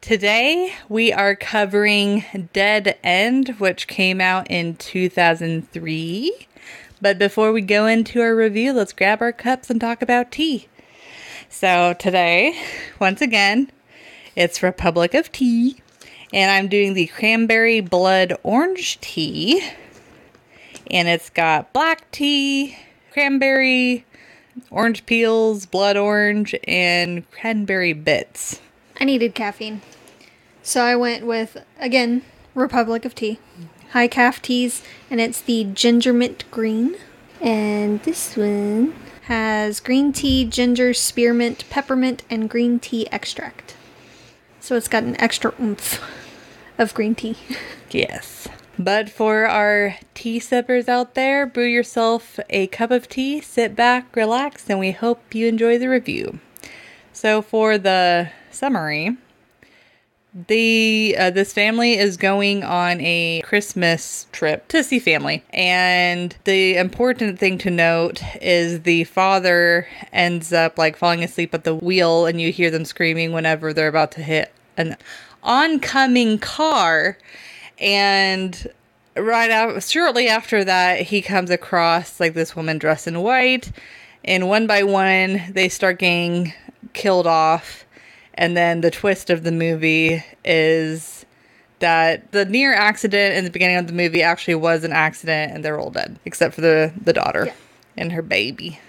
Today 0.00 0.72
we 0.88 1.12
are 1.12 1.36
covering 1.36 2.24
Dead 2.54 2.98
End, 3.04 3.56
which 3.58 3.86
came 3.86 4.18
out 4.18 4.50
in 4.50 4.76
2003. 4.76 6.48
But 7.02 7.18
before 7.18 7.52
we 7.52 7.60
go 7.60 7.86
into 7.86 8.22
our 8.22 8.34
review, 8.34 8.72
let's 8.72 8.94
grab 8.94 9.20
our 9.20 9.30
cups 9.30 9.68
and 9.68 9.78
talk 9.78 10.00
about 10.00 10.32
tea. 10.32 10.68
So 11.50 11.94
today, 11.98 12.58
once 12.98 13.20
again, 13.20 13.70
it's 14.34 14.62
Republic 14.62 15.12
of 15.12 15.30
Tea, 15.30 15.82
and 16.32 16.50
I'm 16.50 16.68
doing 16.68 16.94
the 16.94 17.08
cranberry 17.08 17.80
blood 17.80 18.32
orange 18.42 18.98
tea. 19.02 19.62
And 20.90 21.08
it's 21.08 21.28
got 21.28 21.74
black 21.74 22.10
tea, 22.10 22.74
cranberry, 23.12 24.06
orange 24.70 25.04
peels, 25.04 25.66
blood 25.66 25.98
orange, 25.98 26.54
and 26.66 27.30
cranberry 27.30 27.92
bits. 27.92 28.60
I 29.00 29.04
needed 29.04 29.34
caffeine. 29.34 29.80
So 30.62 30.82
I 30.82 30.94
went 30.94 31.24
with, 31.24 31.56
again, 31.78 32.22
Republic 32.54 33.04
of 33.04 33.14
Tea. 33.14 33.38
Hi-Caf 33.92 34.40
teas, 34.40 34.82
and 35.10 35.20
it's 35.20 35.40
the 35.40 35.64
ginger 35.64 36.12
mint 36.12 36.44
green. 36.50 36.96
And 37.40 38.00
this 38.02 38.36
one 38.36 38.94
has 39.22 39.80
green 39.80 40.12
tea, 40.12 40.44
ginger, 40.44 40.92
spearmint, 40.92 41.64
peppermint, 41.70 42.22
and 42.28 42.48
green 42.50 42.78
tea 42.78 43.08
extract. 43.10 43.74
So 44.60 44.76
it's 44.76 44.88
got 44.88 45.02
an 45.02 45.20
extra 45.20 45.54
oomph 45.60 46.00
of 46.78 46.94
green 46.94 47.14
tea. 47.14 47.36
Yes. 47.92 48.46
But 48.78 49.10
for 49.10 49.46
our 49.46 49.96
tea 50.14 50.38
sippers 50.38 50.88
out 50.88 51.16
there, 51.16 51.44
brew 51.44 51.66
yourself 51.66 52.38
a 52.48 52.68
cup 52.68 52.92
of 52.92 53.08
tea, 53.08 53.40
sit 53.40 53.74
back, 53.74 54.14
relax, 54.14 54.70
and 54.70 54.78
we 54.78 54.92
hope 54.92 55.34
you 55.34 55.48
enjoy 55.48 55.76
the 55.76 55.88
review. 55.88 56.38
So 57.12 57.42
for 57.42 57.78
the 57.78 58.30
summary, 58.50 59.16
the 60.46 61.16
uh, 61.18 61.30
this 61.30 61.52
family 61.52 61.98
is 61.98 62.16
going 62.16 62.62
on 62.62 63.00
a 63.00 63.42
Christmas 63.44 64.28
trip 64.30 64.68
to 64.68 64.84
see 64.84 65.00
family, 65.00 65.42
and 65.50 66.36
the 66.44 66.76
important 66.76 67.38
thing 67.38 67.58
to 67.58 67.70
note 67.70 68.22
is 68.40 68.82
the 68.82 69.04
father 69.04 69.88
ends 70.12 70.52
up 70.52 70.78
like 70.78 70.96
falling 70.96 71.24
asleep 71.24 71.52
at 71.52 71.64
the 71.64 71.74
wheel, 71.74 72.26
and 72.26 72.40
you 72.40 72.52
hear 72.52 72.70
them 72.70 72.84
screaming 72.84 73.32
whenever 73.32 73.72
they're 73.72 73.88
about 73.88 74.12
to 74.12 74.22
hit 74.22 74.52
an 74.76 74.96
oncoming 75.42 76.38
car, 76.38 77.18
and 77.80 78.68
right 79.16 79.50
out 79.50 79.82
shortly 79.82 80.28
after 80.28 80.62
that, 80.62 81.00
he 81.00 81.22
comes 81.22 81.50
across 81.50 82.20
like 82.20 82.34
this 82.34 82.54
woman 82.54 82.78
dressed 82.78 83.08
in 83.08 83.20
white, 83.20 83.72
and 84.24 84.48
one 84.48 84.68
by 84.68 84.84
one 84.84 85.42
they 85.50 85.68
start 85.68 85.98
getting 85.98 86.52
killed 86.92 87.26
off 87.26 87.84
and 88.40 88.56
then 88.56 88.80
the 88.80 88.90
twist 88.90 89.28
of 89.28 89.42
the 89.42 89.52
movie 89.52 90.24
is 90.46 91.26
that 91.80 92.32
the 92.32 92.46
near 92.46 92.72
accident 92.72 93.36
in 93.36 93.44
the 93.44 93.50
beginning 93.50 93.76
of 93.76 93.86
the 93.86 93.92
movie 93.92 94.22
actually 94.22 94.54
was 94.54 94.82
an 94.82 94.92
accident 94.92 95.52
and 95.52 95.62
they're 95.62 95.78
all 95.78 95.90
dead, 95.90 96.18
except 96.24 96.54
for 96.54 96.62
the, 96.62 96.90
the 97.04 97.12
daughter 97.12 97.46
yeah. 97.46 97.52
and 97.98 98.12
her 98.12 98.22
baby. 98.22 98.80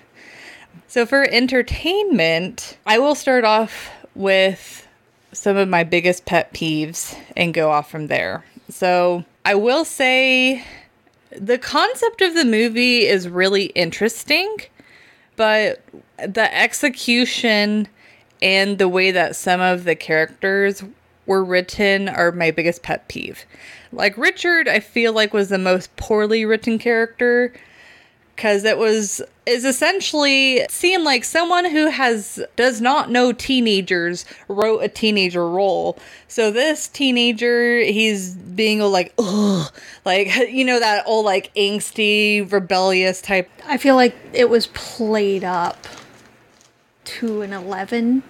So, 0.87 1.05
for 1.05 1.23
entertainment, 1.23 2.77
I 2.85 2.97
will 2.97 3.13
start 3.13 3.43
off 3.43 3.89
with 4.15 4.87
some 5.33 5.57
of 5.57 5.67
my 5.67 5.83
biggest 5.83 6.25
pet 6.25 6.53
peeves 6.53 7.17
and 7.35 7.53
go 7.53 7.71
off 7.71 7.91
from 7.91 8.07
there. 8.07 8.45
So, 8.69 9.25
I 9.43 9.55
will 9.55 9.83
say 9.83 10.63
the 11.29 11.57
concept 11.57 12.21
of 12.21 12.35
the 12.35 12.45
movie 12.45 13.05
is 13.05 13.27
really 13.27 13.65
interesting, 13.65 14.57
but 15.35 15.81
the 16.25 16.53
execution 16.57 17.89
and 18.41 18.77
the 18.77 18.87
way 18.87 19.11
that 19.11 19.35
some 19.35 19.61
of 19.61 19.83
the 19.83 19.95
characters 19.95 20.83
were 21.25 21.43
written 21.43 22.09
are 22.09 22.31
my 22.31 22.51
biggest 22.51 22.83
pet 22.83 23.07
peeve. 23.07 23.45
Like 23.91 24.17
Richard, 24.17 24.67
I 24.67 24.79
feel 24.79 25.13
like 25.13 25.33
was 25.33 25.49
the 25.49 25.57
most 25.57 25.95
poorly 25.95 26.45
written 26.45 26.79
character 26.79 27.53
because 28.35 28.63
it 28.63 28.77
was 28.77 29.21
is 29.45 29.65
essentially 29.65 30.65
seemed 30.69 31.03
like 31.03 31.23
someone 31.23 31.65
who 31.69 31.87
has 31.89 32.43
does 32.55 32.81
not 32.81 33.11
know 33.11 33.31
teenagers 33.31 34.25
wrote 34.47 34.79
a 34.79 34.87
teenager 34.87 35.47
role. 35.47 35.99
So 36.27 36.49
this 36.49 36.87
teenager, 36.87 37.79
he's 37.79 38.33
being 38.33 38.81
all 38.81 38.89
like, 38.89 39.13
ugh, 39.19 39.71
like 40.05 40.35
you 40.49 40.65
know 40.65 40.79
that 40.79 41.05
old 41.05 41.25
like 41.25 41.53
angsty, 41.55 42.49
rebellious 42.51 43.21
type. 43.21 43.49
I 43.65 43.77
feel 43.77 43.95
like 43.95 44.15
it 44.33 44.49
was 44.49 44.67
played 44.67 45.43
up 45.43 45.87
to 47.03 47.41
an 47.41 47.53
eleven 47.53 48.23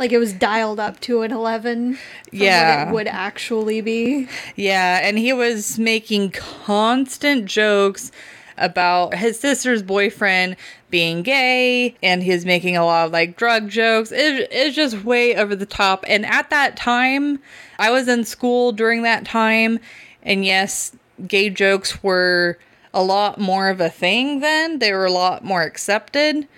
like 0.00 0.12
it 0.12 0.18
was 0.18 0.32
dialed 0.32 0.80
up 0.80 0.98
to 1.00 1.22
an 1.22 1.30
11 1.30 1.98
yeah 2.32 2.88
it 2.88 2.92
would 2.92 3.06
actually 3.06 3.80
be. 3.80 4.26
Yeah 4.56 4.98
and 5.02 5.18
he 5.18 5.32
was 5.32 5.78
making 5.78 6.30
constant 6.30 7.44
jokes 7.44 8.10
about 8.56 9.14
his 9.14 9.38
sister's 9.38 9.82
boyfriend 9.82 10.56
being 10.90 11.22
gay 11.22 11.94
and 12.02 12.22
he's 12.22 12.44
making 12.44 12.76
a 12.76 12.84
lot 12.84 13.06
of 13.06 13.12
like 13.12 13.36
drug 13.36 13.68
jokes. 13.68 14.10
It, 14.10 14.48
it's 14.50 14.74
just 14.74 15.04
way 15.04 15.36
over 15.36 15.54
the 15.54 15.66
top. 15.66 16.04
And 16.08 16.26
at 16.26 16.50
that 16.50 16.76
time 16.76 17.38
i 17.78 17.90
was 17.90 18.08
in 18.08 18.24
school 18.24 18.72
during 18.72 19.02
that 19.02 19.24
time 19.24 19.78
and 20.22 20.44
yes 20.44 20.96
gay 21.26 21.50
jokes 21.50 22.02
were 22.02 22.58
a 22.92 23.02
lot 23.02 23.38
more 23.38 23.68
of 23.68 23.80
a 23.80 23.90
thing 23.90 24.40
then. 24.40 24.78
They 24.78 24.92
were 24.92 25.06
a 25.06 25.12
lot 25.12 25.44
more 25.44 25.62
accepted. 25.62 26.48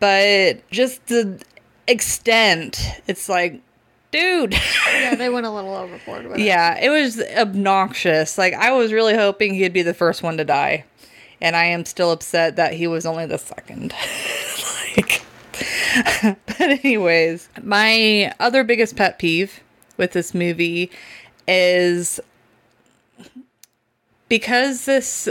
But 0.00 0.68
just 0.70 1.06
the 1.06 1.40
extent, 1.88 2.80
it's 3.06 3.28
like, 3.28 3.60
dude. 4.12 4.54
yeah, 4.92 5.14
they 5.14 5.28
went 5.30 5.46
a 5.46 5.50
little 5.50 5.74
overboard 5.74 6.26
with 6.28 6.38
yeah, 6.38 6.76
it. 6.76 6.82
Yeah, 6.82 6.86
it 6.86 6.90
was 6.90 7.20
obnoxious. 7.36 8.38
Like, 8.38 8.54
I 8.54 8.72
was 8.72 8.92
really 8.92 9.14
hoping 9.14 9.54
he'd 9.54 9.72
be 9.72 9.82
the 9.82 9.94
first 9.94 10.22
one 10.22 10.36
to 10.36 10.44
die. 10.44 10.84
And 11.40 11.54
I 11.54 11.66
am 11.66 11.84
still 11.84 12.10
upset 12.10 12.56
that 12.56 12.74
he 12.74 12.86
was 12.86 13.06
only 13.06 13.26
the 13.26 13.38
second. 13.38 13.92
like, 14.96 15.22
but, 16.46 16.60
anyways, 16.60 17.48
my 17.62 18.32
other 18.40 18.64
biggest 18.64 18.96
pet 18.96 19.18
peeve 19.18 19.60
with 19.96 20.12
this 20.12 20.34
movie 20.34 20.90
is 21.46 22.20
because 24.28 24.84
this 24.84 25.28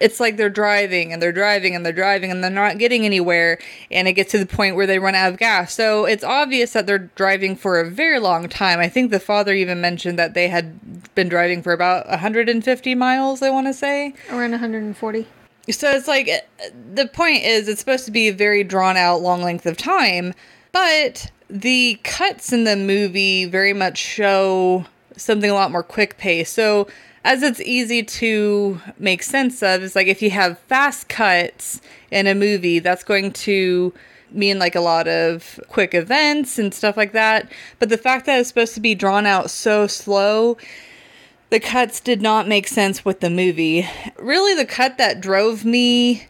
it's 0.00 0.18
like 0.18 0.36
they're 0.36 0.50
driving 0.50 1.12
and 1.12 1.22
they're 1.22 1.30
driving 1.30 1.76
and 1.76 1.84
they're 1.84 1.92
driving 1.92 2.30
and 2.30 2.42
they're 2.42 2.50
not 2.50 2.78
getting 2.78 3.04
anywhere 3.04 3.58
and 3.90 4.08
it 4.08 4.14
gets 4.14 4.32
to 4.32 4.38
the 4.38 4.46
point 4.46 4.74
where 4.74 4.86
they 4.86 4.98
run 4.98 5.14
out 5.14 5.30
of 5.30 5.38
gas. 5.38 5.74
So 5.74 6.06
it's 6.06 6.24
obvious 6.24 6.72
that 6.72 6.86
they're 6.86 7.10
driving 7.14 7.54
for 7.54 7.78
a 7.78 7.88
very 7.88 8.18
long 8.18 8.48
time. 8.48 8.80
I 8.80 8.88
think 8.88 9.10
the 9.10 9.20
father 9.20 9.52
even 9.52 9.80
mentioned 9.80 10.18
that 10.18 10.34
they 10.34 10.48
had 10.48 11.14
been 11.14 11.28
driving 11.28 11.62
for 11.62 11.72
about 11.72 12.08
150 12.08 12.94
miles, 12.94 13.42
I 13.42 13.50
want 13.50 13.66
to 13.66 13.74
say. 13.74 14.14
Around 14.30 14.52
140. 14.52 15.26
So 15.70 15.90
it's 15.90 16.08
like 16.08 16.28
uh, 16.28 16.68
the 16.94 17.06
point 17.06 17.44
is 17.44 17.68
it's 17.68 17.80
supposed 17.80 18.06
to 18.06 18.10
be 18.10 18.28
a 18.28 18.32
very 18.32 18.64
drawn 18.64 18.96
out 18.96 19.20
long 19.20 19.42
length 19.42 19.66
of 19.66 19.76
time, 19.76 20.34
but 20.72 21.30
the 21.48 22.00
cuts 22.04 22.52
in 22.52 22.64
the 22.64 22.76
movie 22.76 23.44
very 23.44 23.72
much 23.72 23.98
show 23.98 24.86
something 25.16 25.50
a 25.50 25.54
lot 25.54 25.70
more 25.70 25.82
quick 25.82 26.16
pace. 26.16 26.50
So 26.50 26.88
as 27.24 27.42
it's 27.42 27.60
easy 27.60 28.02
to 28.02 28.80
make 28.98 29.22
sense 29.22 29.62
of 29.62 29.82
is 29.82 29.94
like 29.94 30.06
if 30.06 30.22
you 30.22 30.30
have 30.30 30.58
fast 30.60 31.08
cuts 31.08 31.80
in 32.10 32.26
a 32.26 32.34
movie 32.34 32.78
that's 32.78 33.04
going 33.04 33.32
to 33.32 33.92
mean 34.32 34.58
like 34.58 34.74
a 34.74 34.80
lot 34.80 35.08
of 35.08 35.60
quick 35.68 35.94
events 35.94 36.58
and 36.58 36.72
stuff 36.72 36.96
like 36.96 37.12
that. 37.12 37.50
But 37.78 37.88
the 37.88 37.98
fact 37.98 38.26
that 38.26 38.38
it's 38.38 38.48
supposed 38.48 38.74
to 38.74 38.80
be 38.80 38.94
drawn 38.94 39.26
out 39.26 39.50
so 39.50 39.86
slow 39.86 40.56
the 41.50 41.60
cuts 41.60 41.98
did 41.98 42.22
not 42.22 42.46
make 42.46 42.68
sense 42.68 43.04
with 43.04 43.18
the 43.18 43.28
movie. 43.28 43.86
Really 44.16 44.54
the 44.54 44.64
cut 44.64 44.98
that 44.98 45.20
drove 45.20 45.64
me 45.64 46.28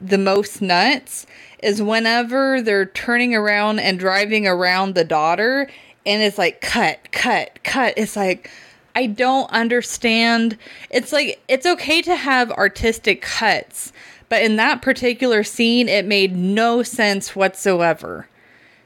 the 0.00 0.18
most 0.18 0.62
nuts 0.62 1.26
is 1.62 1.82
whenever 1.82 2.62
they're 2.62 2.86
turning 2.86 3.34
around 3.34 3.80
and 3.80 3.98
driving 3.98 4.46
around 4.46 4.94
the 4.94 5.04
daughter 5.04 5.68
and 6.04 6.22
it's 6.22 6.38
like 6.38 6.60
cut 6.60 7.10
cut 7.10 7.58
cut. 7.64 7.94
It's 7.96 8.14
like 8.14 8.50
I 8.96 9.04
don't 9.06 9.50
understand. 9.52 10.56
It's 10.88 11.12
like 11.12 11.40
it's 11.48 11.66
okay 11.66 12.00
to 12.00 12.16
have 12.16 12.50
artistic 12.50 13.20
cuts, 13.20 13.92
but 14.30 14.42
in 14.42 14.56
that 14.56 14.80
particular 14.80 15.44
scene, 15.44 15.86
it 15.86 16.06
made 16.06 16.34
no 16.34 16.82
sense 16.82 17.36
whatsoever. 17.36 18.26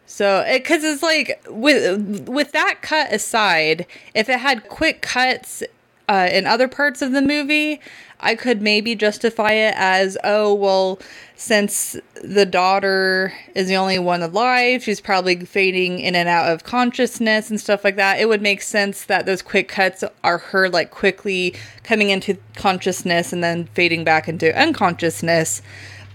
So, 0.07 0.45
because 0.53 0.83
it's 0.83 1.05
like 1.05 1.41
with 1.49 2.29
with 2.29 2.51
that 2.51 2.79
cut 2.83 3.13
aside, 3.13 3.87
if 4.13 4.29
it 4.29 4.41
had 4.41 4.69
quick 4.69 5.01
cuts 5.01 5.63
uh, 6.09 6.29
in 6.33 6.45
other 6.45 6.67
parts 6.67 7.03
of 7.03 7.13
the 7.13 7.23
movie, 7.23 7.81
I 8.21 8.35
could 8.35 8.63
maybe 8.63 8.95
justify 8.95 9.53
it 9.53 9.75
as, 9.77 10.17
oh, 10.23 10.55
well, 10.55 10.99
since 11.35 11.97
the 12.23 12.45
daughter 12.45 13.33
is 13.55 13.69
the 13.69 13.77
only 13.77 13.99
one 13.99 14.23
alive, 14.23 14.83
she's 14.83 15.01
probably 15.01 15.37
fading 15.45 15.99
in 16.01 16.15
and 16.15 16.29
out 16.29 16.53
of 16.53 16.65
consciousness 16.65 17.51
and 17.51 17.59
stuff 17.59 17.83
like 17.83 17.97
that. 17.97 18.21
It 18.21 18.29
would 18.29 18.43
make 18.43 18.63
sense 18.63 19.05
that 19.05 19.27
those 19.27 19.41
quick 19.41 19.69
cuts 19.69 20.05
are 20.23 20.39
her 20.39 20.69
like 20.69 20.91
quickly 20.91 21.55
coming 21.83 22.11
into 22.11 22.37
consciousness 22.57 23.33
and 23.33 23.43
then 23.43 23.67
fading 23.75 24.05
back 24.05 24.29
into 24.29 24.57
unconsciousness. 24.59 25.63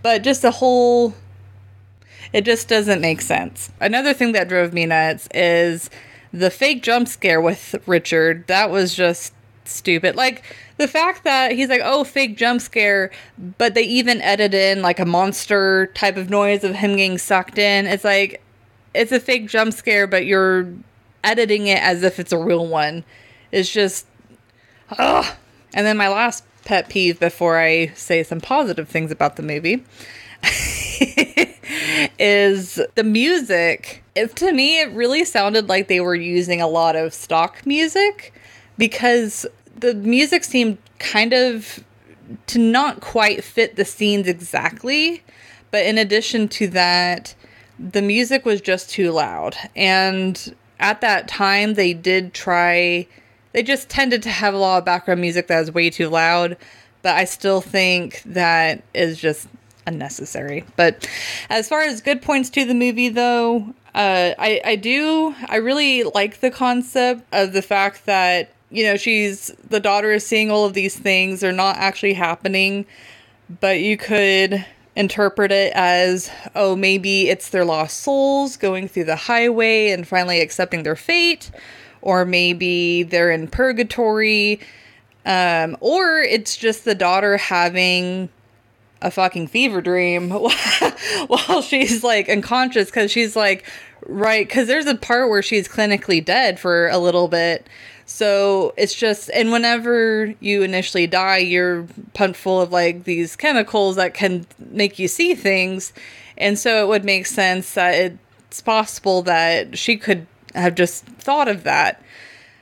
But 0.04 0.22
just 0.22 0.44
the 0.44 0.52
whole 0.52 1.16
it 2.34 2.44
just 2.44 2.68
doesn't 2.68 3.02
make 3.02 3.22
sense. 3.22 3.72
Another 3.80 4.14
thing 4.14 4.34
that 4.34 4.50
drove 4.50 4.74
me 4.74 4.86
nuts 4.86 5.30
is 5.34 5.90
the 6.34 6.50
fake 6.50 6.84
jump 6.84 7.08
scare 7.08 7.40
with 7.40 7.76
Richard. 7.88 8.46
That 8.48 8.70
was 8.70 8.94
just 8.94 9.34
stupid. 9.72 10.16
Like 10.16 10.44
the 10.78 10.88
fact 10.88 11.24
that 11.24 11.52
he's 11.52 11.70
like, 11.70 11.82
oh, 11.84 12.04
fake 12.04 12.38
jump 12.38 12.62
scare, 12.62 13.12
but 13.58 13.74
they 13.74 13.84
even 13.84 14.22
edit 14.22 14.54
in 14.54 14.82
like 14.82 15.00
a 15.00 15.06
monster 15.06 15.88
type 15.88 16.18
of 16.18 16.30
noise 16.30 16.64
of 16.64 16.76
him 16.76 16.96
getting 16.96 17.18
sucked 17.18 17.58
in. 17.58 17.86
It's 17.86 18.04
like, 18.04 18.42
it's 18.94 19.12
a 19.12 19.20
fake 19.20 19.48
jump 19.48 19.74
scare, 19.74 20.08
but 20.08 20.26
you're 20.26 20.68
editing 21.24 21.68
it 21.68 21.82
as 21.82 22.04
if 22.04 22.20
it's 22.20 22.32
a 22.32 22.38
real 22.38 22.66
one. 22.68 23.04
It's 23.52 23.72
just, 23.72 24.06
ugh. 24.98 25.26
And 25.74 25.86
then 25.86 25.98
my 25.98 26.08
last 26.08 26.44
pet 26.64 26.90
peeve 26.90 27.20
before 27.20 27.60
I 27.60 27.88
say 27.96 28.24
some 28.24 28.42
positive 28.42 28.90
things 28.90 29.12
about 29.12 29.36
the 29.36 29.44
movie 29.44 29.84
is 32.20 32.82
the 32.96 33.04
music. 33.04 34.04
If 34.16 34.36
to 34.36 34.52
me, 34.52 34.80
it 34.80 34.92
really 34.92 35.26
sounded 35.26 35.68
like 35.70 35.88
they 35.88 36.00
were 36.00 36.16
using 36.16 36.62
a 36.62 36.68
lot 36.68 36.96
of 36.96 37.14
stock 37.14 37.66
music 37.66 38.34
because 38.78 39.46
the 39.78 39.94
music 39.94 40.44
seemed 40.44 40.78
kind 41.00 41.34
of 41.34 41.84
to 42.48 42.60
not 42.60 43.02
quite 43.02 43.44
fit 43.44 43.76
the 43.76 43.86
scenes 43.86 44.28
exactly. 44.28 45.24
But 45.72 45.86
in 45.86 45.98
addition 45.98 46.48
to 46.50 46.68
that, 46.68 47.36
the 47.78 48.02
music 48.02 48.46
was 48.46 48.62
just 48.62 48.90
too 48.90 49.12
loud. 49.12 49.56
And 49.76 50.56
at 50.80 51.02
that 51.02 51.28
time, 51.28 51.74
they 51.74 51.94
did 51.94 52.34
try, 52.34 53.08
they 53.52 53.64
just 53.64 53.90
tended 53.90 54.24
to 54.24 54.30
have 54.30 54.54
a 54.54 54.58
lot 54.58 54.80
of 54.80 54.86
background 54.86 55.22
music 55.22 55.48
that 55.48 55.60
was 55.60 55.72
way 55.74 55.90
too 55.90 56.10
loud. 56.10 56.58
But 57.02 57.16
I 57.16 57.26
still 57.26 57.62
think 57.62 58.22
that 58.26 58.84
is 58.94 59.20
just 59.20 59.48
unnecessary. 59.86 60.66
But 60.76 61.08
as 61.50 61.70
far 61.70 61.82
as 61.82 62.02
good 62.02 62.22
points 62.22 62.50
to 62.52 62.66
the 62.66 62.74
movie, 62.74 63.10
though, 63.10 63.74
uh, 63.94 64.34
I 64.40 64.62
I 64.66 64.76
do 64.76 65.36
I 65.48 65.58
really 65.58 66.04
like 66.04 66.40
the 66.40 66.50
concept 66.50 67.24
of 67.32 67.54
the 67.54 67.62
fact 67.62 68.06
that 68.06 68.52
you 68.76 68.84
know 68.84 68.98
she's 68.98 69.48
the 69.70 69.80
daughter 69.80 70.12
is 70.12 70.26
seeing 70.26 70.52
all 70.52 70.66
of 70.66 70.74
these 70.74 70.98
things. 70.98 71.40
They're 71.40 71.52
not 71.52 71.78
actually 71.78 72.14
happening, 72.14 72.86
but 73.62 73.80
you 73.80 73.98
could 73.98 74.66
interpret 74.96 75.52
it 75.52 75.74
as 75.76 76.30
oh 76.56 76.76
maybe 76.76 77.30
it's 77.30 77.50
their 77.50 77.66
lost 77.66 77.98
souls 77.98 78.56
going 78.56 78.88
through 78.88 79.04
the 79.04 79.16
highway 79.16 79.90
and 79.90 80.08
finally 80.08 80.40
accepting 80.40 80.84
their 80.84 80.96
fate 80.96 81.52
or 82.06 82.24
maybe 82.24 83.04
they're 83.04 83.32
in 83.32 83.48
purgatory. 83.48 84.62
Um, 85.26 85.76
or 85.82 86.20
it's 86.20 86.56
just 86.56 86.86
the 86.86 86.96
daughter 86.96 87.36
having 87.36 88.30
a 89.02 89.12
fucking 89.12 89.48
fever 89.48 89.82
dream 89.82 90.30
while 91.28 91.62
she's 91.62 92.04
like 92.04 92.30
unconscious 92.30 92.88
because 92.88 93.12
she's 93.12 93.36
like 93.36 93.66
right 94.08 94.48
because 94.48 94.68
there's 94.68 94.86
a 94.86 94.96
part 94.96 95.30
where 95.30 95.42
she's 95.42 95.68
clinically 95.68 96.24
dead 96.24 96.60
for 96.60 96.88
a 96.90 96.98
little 96.98 97.28
bit 97.28 97.68
so 98.06 98.74
it's 98.78 98.94
just 98.94 99.30
and 99.32 99.52
whenever 99.52 100.34
you 100.40 100.62
initially 100.62 101.08
die 101.08 101.38
you're 101.38 101.88
pumped 102.14 102.38
full 102.38 102.62
of 102.62 102.72
like 102.72 103.04
these 103.04 103.36
chemicals 103.36 103.96
that 103.96 104.14
can 104.14 104.46
make 104.60 105.00
you 105.00 105.08
see 105.08 105.34
things 105.34 105.92
and 106.38 106.60
so 106.60 106.84
it 106.84 106.88
would 106.88 107.06
make 107.06 107.26
sense 107.26 107.74
that 107.74 108.14
it's 108.48 108.62
possible 108.62 109.22
that 109.22 109.78
she 109.78 109.98
could 109.98 110.28
have 110.54 110.76
just 110.76 111.06
thought 111.06 111.48
of 111.48 111.64
that 111.64 112.02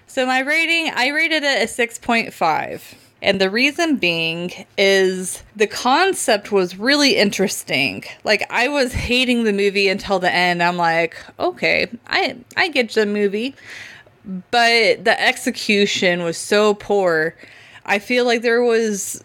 so 0.08 0.26
my 0.26 0.40
rating 0.40 0.92
i 0.96 1.10
rated 1.10 1.44
it 1.44 1.62
a 1.62 1.66
6.5 1.66 2.96
and 3.24 3.40
the 3.40 3.50
reason 3.50 3.96
being 3.96 4.52
is 4.78 5.44
the 5.56 5.66
concept 5.66 6.52
was 6.52 6.78
really 6.78 7.16
interesting. 7.16 8.04
Like 8.26 8.46
I 8.50 8.68
was 8.68 8.92
hating 8.92 9.46
the 9.46 9.54
movie 9.54 9.88
until 9.88 10.20
the 10.20 10.30
end. 10.30 10.62
I'm 10.62 10.76
like, 10.76 11.16
okay, 11.40 11.90
I 12.06 12.36
I 12.58 12.68
get 12.68 12.90
the 12.90 13.06
movie. 13.06 13.56
But 14.26 15.04
the 15.04 15.16
execution 15.20 16.24
was 16.24 16.38
so 16.38 16.74
poor. 16.74 17.36
I 17.86 18.00
feel 18.00 18.26
like 18.26 18.42
there 18.42 18.64
was 18.64 19.24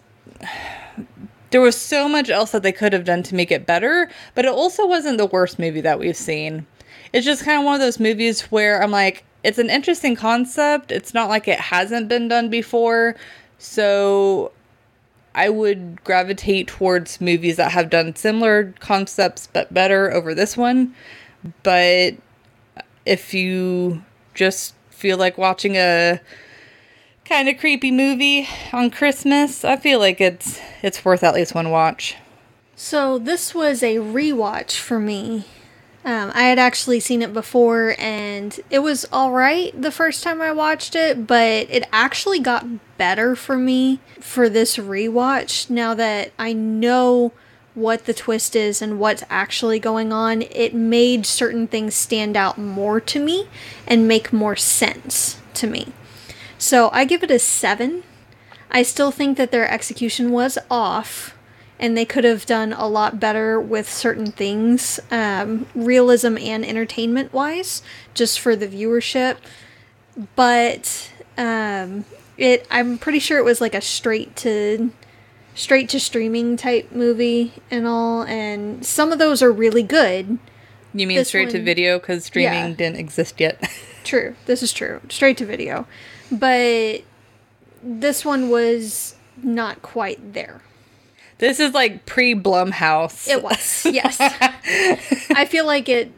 there 1.51 1.61
was 1.61 1.79
so 1.79 2.07
much 2.07 2.29
else 2.29 2.51
that 2.51 2.63
they 2.63 2.71
could 2.71 2.93
have 2.93 3.05
done 3.05 3.23
to 3.23 3.35
make 3.35 3.51
it 3.51 3.65
better, 3.65 4.09
but 4.35 4.45
it 4.45 4.51
also 4.51 4.85
wasn't 4.85 5.17
the 5.17 5.25
worst 5.25 5.57
movie 5.57 5.81
that 5.81 5.99
we've 5.99 6.17
seen. 6.17 6.65
It's 7.11 7.25
just 7.25 7.43
kind 7.43 7.59
of 7.59 7.65
one 7.65 7.75
of 7.75 7.81
those 7.81 7.99
movies 7.99 8.41
where 8.43 8.83
I'm 8.83 8.91
like, 8.91 9.23
it's 9.43 9.57
an 9.57 9.69
interesting 9.69 10.15
concept. 10.15 10.91
It's 10.91 11.13
not 11.13 11.29
like 11.29 11.47
it 11.47 11.59
hasn't 11.59 12.07
been 12.07 12.27
done 12.27 12.49
before, 12.49 13.15
so 13.57 14.51
I 15.33 15.49
would 15.49 16.03
gravitate 16.03 16.67
towards 16.67 17.21
movies 17.21 17.55
that 17.55 17.71
have 17.71 17.89
done 17.89 18.15
similar 18.15 18.73
concepts 18.79 19.47
but 19.51 19.73
better 19.73 20.11
over 20.11 20.35
this 20.35 20.57
one. 20.57 20.93
But 21.63 22.15
if 23.05 23.33
you 23.33 24.03
just 24.33 24.75
feel 24.99 25.17
like 25.17 25.37
watching 25.37 25.77
a 25.77 26.19
kind 27.23 27.47
of 27.47 27.57
creepy 27.57 27.89
movie 27.89 28.47
on 28.73 28.91
Christmas, 28.91 29.63
I 29.63 29.77
feel 29.77 29.99
like 29.99 30.19
it's 30.19 30.59
it's 30.83 31.05
worth 31.05 31.23
at 31.23 31.33
least 31.33 31.55
one 31.55 31.71
watch. 31.71 32.17
So 32.75 33.17
this 33.17 33.55
was 33.55 33.81
a 33.81 33.97
rewatch 33.97 34.77
for 34.77 34.99
me. 34.99 35.45
Um, 36.05 36.31
I 36.33 36.43
had 36.43 36.59
actually 36.59 36.99
seen 37.01 37.21
it 37.21 37.33
before 37.33 37.95
and 37.99 38.57
it 38.69 38.79
was 38.79 39.05
alright 39.11 39.79
the 39.79 39.91
first 39.91 40.23
time 40.23 40.41
I 40.41 40.51
watched 40.51 40.95
it, 40.95 41.27
but 41.27 41.67
it 41.69 41.87
actually 41.91 42.39
got 42.39 42.65
better 42.97 43.35
for 43.35 43.57
me 43.57 43.99
for 44.19 44.49
this 44.49 44.77
rewatch 44.77 45.69
now 45.69 45.93
that 45.93 46.31
I 46.39 46.53
know 46.53 47.33
what 47.79 48.05
the 48.05 48.13
twist 48.13 48.55
is 48.55 48.81
and 48.81 48.99
what's 48.99 49.23
actually 49.29 49.79
going 49.79 50.11
on. 50.11 50.41
It 50.43 50.73
made 50.73 51.25
certain 51.25 51.67
things 51.67 51.95
stand 51.95 52.35
out 52.35 52.57
more 52.57 52.99
to 53.01 53.19
me 53.23 53.47
and 53.87 54.07
make 54.07 54.33
more 54.33 54.55
sense 54.55 55.39
to 55.55 55.67
me. 55.67 55.93
So 56.57 56.89
I 56.91 57.05
give 57.05 57.23
it 57.23 57.31
a 57.31 57.39
7. 57.39 58.03
I 58.69 58.83
still 58.83 59.11
think 59.11 59.37
that 59.37 59.51
their 59.51 59.69
execution 59.69 60.31
was 60.31 60.57
off 60.69 61.35
and 61.79 61.95
they 61.95 62.05
could 62.05 62.25
have 62.25 62.45
done 62.45 62.73
a 62.73 62.87
lot 62.87 63.19
better 63.19 63.59
with 63.59 63.89
certain 63.89 64.31
things, 64.31 64.99
um, 65.09 65.65
realism 65.73 66.37
and 66.37 66.65
entertainment 66.65 67.31
wise, 67.31 67.81
just 68.13 68.39
for 68.39 68.55
the 68.55 68.67
viewership. 68.67 69.37
But 70.35 71.09
um, 71.37 72.03
it, 72.37 72.67
I'm 72.69 72.97
pretty 72.97 73.19
sure 73.19 73.37
it 73.37 73.45
was 73.45 73.61
like 73.61 73.73
a 73.73 73.81
straight 73.81 74.35
to 74.37 74.91
straight 75.55 75.89
to 75.89 75.99
streaming 75.99 76.57
type 76.57 76.91
movie 76.91 77.53
and 77.69 77.87
all, 77.87 78.23
and 78.23 78.85
some 78.85 79.11
of 79.11 79.19
those 79.19 79.41
are 79.41 79.51
really 79.51 79.83
good. 79.83 80.39
You 80.93 81.05
mean 81.05 81.17
this 81.17 81.29
straight 81.29 81.47
one, 81.47 81.53
to 81.55 81.63
video 81.63 81.99
because 81.99 82.25
streaming 82.25 82.69
yeah. 82.69 82.75
didn't 82.75 82.97
exist 82.97 83.39
yet? 83.39 83.63
true, 84.03 84.35
this 84.45 84.63
is 84.63 84.73
true. 84.73 85.01
Straight 85.09 85.37
to 85.37 85.45
video, 85.45 85.87
but 86.31 87.03
this 87.83 88.25
one 88.25 88.49
was 88.49 89.15
not 89.43 89.81
quite 89.81 90.33
there. 90.33 90.61
This 91.39 91.59
is 91.59 91.73
like 91.73 92.05
pre 92.05 92.35
Blumhouse. 92.35 93.27
It 93.27 93.41
was, 93.41 93.85
yes. 93.85 94.17
I 95.31 95.45
feel 95.45 95.65
like 95.65 95.87
it 95.87 96.11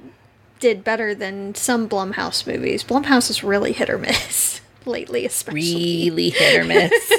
did 0.60 0.84
better 0.84 1.14
than 1.14 1.54
some 1.56 1.88
Blumhouse 1.88 2.48
movies. 2.48 2.84
Blumhouse 2.84 3.30
is 3.30 3.44
really 3.44 3.74
hit 3.74 3.90
or 3.90 3.98
miss 3.98 4.62
lately, 4.86 5.26
especially. 5.26 5.62
Really 5.62 6.30
hit 6.30 6.60
or 6.60 6.66
miss. 6.66 7.14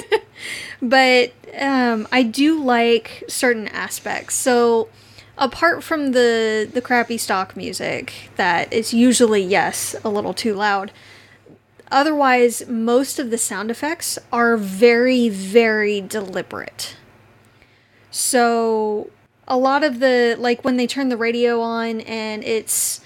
but 0.81 1.31
um, 1.59 2.07
I 2.11 2.23
do 2.23 2.61
like 2.61 3.23
certain 3.27 3.67
aspects. 3.67 4.35
So 4.35 4.89
apart 5.37 5.83
from 5.83 6.11
the 6.11 6.69
the 6.71 6.81
crappy 6.81 7.17
stock 7.17 7.55
music 7.57 8.29
that 8.35 8.71
is 8.71 8.93
usually 8.93 9.41
yes 9.41 9.95
a 10.03 10.09
little 10.09 10.33
too 10.33 10.53
loud 10.53 10.91
otherwise 11.91 12.67
most 12.67 13.17
of 13.17 13.31
the 13.31 13.37
sound 13.37 13.71
effects 13.71 14.19
are 14.31 14.57
very 14.57 15.29
very 15.29 15.99
deliberate 16.01 16.95
so 18.11 19.09
a 19.47 19.57
lot 19.57 19.83
of 19.83 19.99
the 19.99 20.35
like 20.37 20.63
when 20.63 20.77
they 20.77 20.85
turn 20.85 21.09
the 21.09 21.17
radio 21.17 21.59
on 21.59 22.01
and 22.01 22.43
it's 22.43 23.01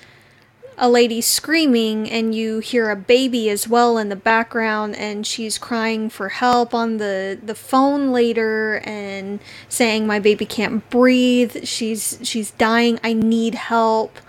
a 0.78 0.90
lady 0.90 1.22
screaming 1.22 2.10
and 2.10 2.36
you 2.36 2.60
hear 2.60 2.90
a 2.90 2.96
baby 2.96 3.50
as 3.50 3.68
well 3.68 3.98
in 3.98 4.10
the 4.10 4.16
background 4.16 4.96
and 4.96 5.26
she's 5.26 5.58
crying 5.58 6.10
for 6.10 6.30
help 6.30 6.74
on 6.74 6.98
the 6.98 7.40
the 7.42 7.56
phone 7.56 8.12
later 8.12 8.82
and 8.86 9.40
saying 9.68 10.06
my 10.06 10.20
baby 10.20 10.46
can't 10.46 10.88
breathe 10.92 11.66
she's 11.66 12.20
she's 12.22 12.52
dying 12.52 13.00
i 13.04 13.12
need 13.12 13.56
help 13.56 14.20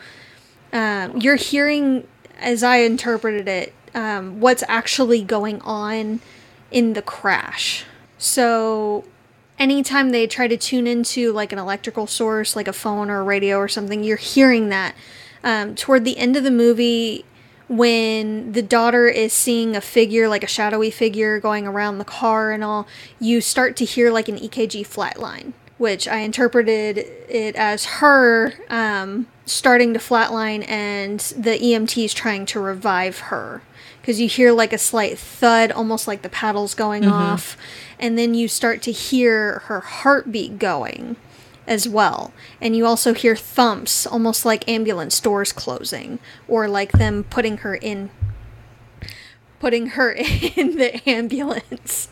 um, 0.73 1.17
you're 1.19 1.37
hearing, 1.37 2.07
as 2.39 2.63
I 2.63 2.79
interpreted 2.79 3.49
it, 3.49 3.73
um, 3.95 4.41
what's 4.41 4.63
actually 4.69 5.23
going 5.23 5.61
on 5.63 6.21
in 6.71 6.93
the 6.93 7.03
crash. 7.03 7.85
So 8.19 9.05
anytime 9.59 10.11
they 10.11 10.27
try 10.27 10.47
to 10.47 10.57
tune 10.57 10.87
into 10.87 11.33
like 11.33 11.53
an 11.53 11.59
electrical 11.59 12.07
source, 12.07 12.55
like 12.55 12.69
a 12.69 12.73
phone 12.73 13.09
or 13.11 13.21
a 13.21 13.23
radio 13.23 13.57
or 13.57 13.69
something, 13.69 14.05
you're 14.05 14.17
hearing 14.17 14.69
that. 14.69 14.95
Um, 15.49 15.75
toward 15.75 16.05
the 16.05 16.19
end 16.19 16.37
of 16.37 16.45
the 16.45 16.51
movie, 16.51 17.25
when 17.69 18.53
the 18.53 18.61
daughter 18.61 19.09
is 19.09 19.33
seeing 19.33 19.75
a 19.75 19.81
figure, 19.81 20.29
like 20.29 20.45
a 20.45 20.47
shadowy 20.47 20.91
figure 20.91 21.41
going 21.41 21.67
around 21.67 21.97
the 21.97 22.05
car 22.05 22.53
and 22.53 22.63
all, 22.63 22.87
you 23.19 23.41
start 23.41 23.75
to 23.77 23.87
hear 23.87 24.13
like 24.13 24.29
an 24.29 24.37
EKG 24.37 24.87
flatline, 24.87 25.55
which 25.79 26.07
I 26.07 26.19
interpreted 26.19 26.99
it 26.99 27.57
as 27.57 27.87
her 27.87 28.53
um, 28.69 29.27
starting 29.47 29.95
to 29.95 29.99
flatline 29.99 30.69
and 30.69 31.21
the 31.21 31.59
EMTs 31.59 32.13
trying 32.13 32.45
to 32.45 32.61
revive 32.61 33.19
her. 33.19 33.63
Because 34.03 34.21
you 34.21 34.29
hear 34.29 34.53
like 34.53 34.75
a 34.75 34.79
slight 34.79 35.19
thud, 35.19 35.73
almost 35.73 36.07
like 36.07 36.21
the 36.21 36.29
paddles 36.29 36.75
going 36.75 37.07
off, 37.07 37.57
and 37.99 38.19
then 38.19 38.35
you 38.35 38.49
start 38.49 38.83
to 38.83 38.93
hear 38.93 39.61
her 39.61 39.81
heartbeat 39.81 40.59
going 40.59 41.17
as 41.69 41.89
well. 41.89 42.33
And 42.61 42.75
you 42.75 42.87
also 42.87 43.15
hear 43.15 43.37
thumps, 43.37 44.07
almost 44.07 44.45
like 44.45 44.69
ambulance 44.69 45.21
doors 45.21 45.53
closing, 45.53 46.19
or 46.49 46.67
like 46.67 46.93
them 46.93 47.25
putting 47.25 47.59
her 47.59 47.77
in 47.77 48.11
putting 49.61 49.89
her 49.89 50.13
in 50.57 50.77
the 50.77 51.01
ambulance. 51.09 52.09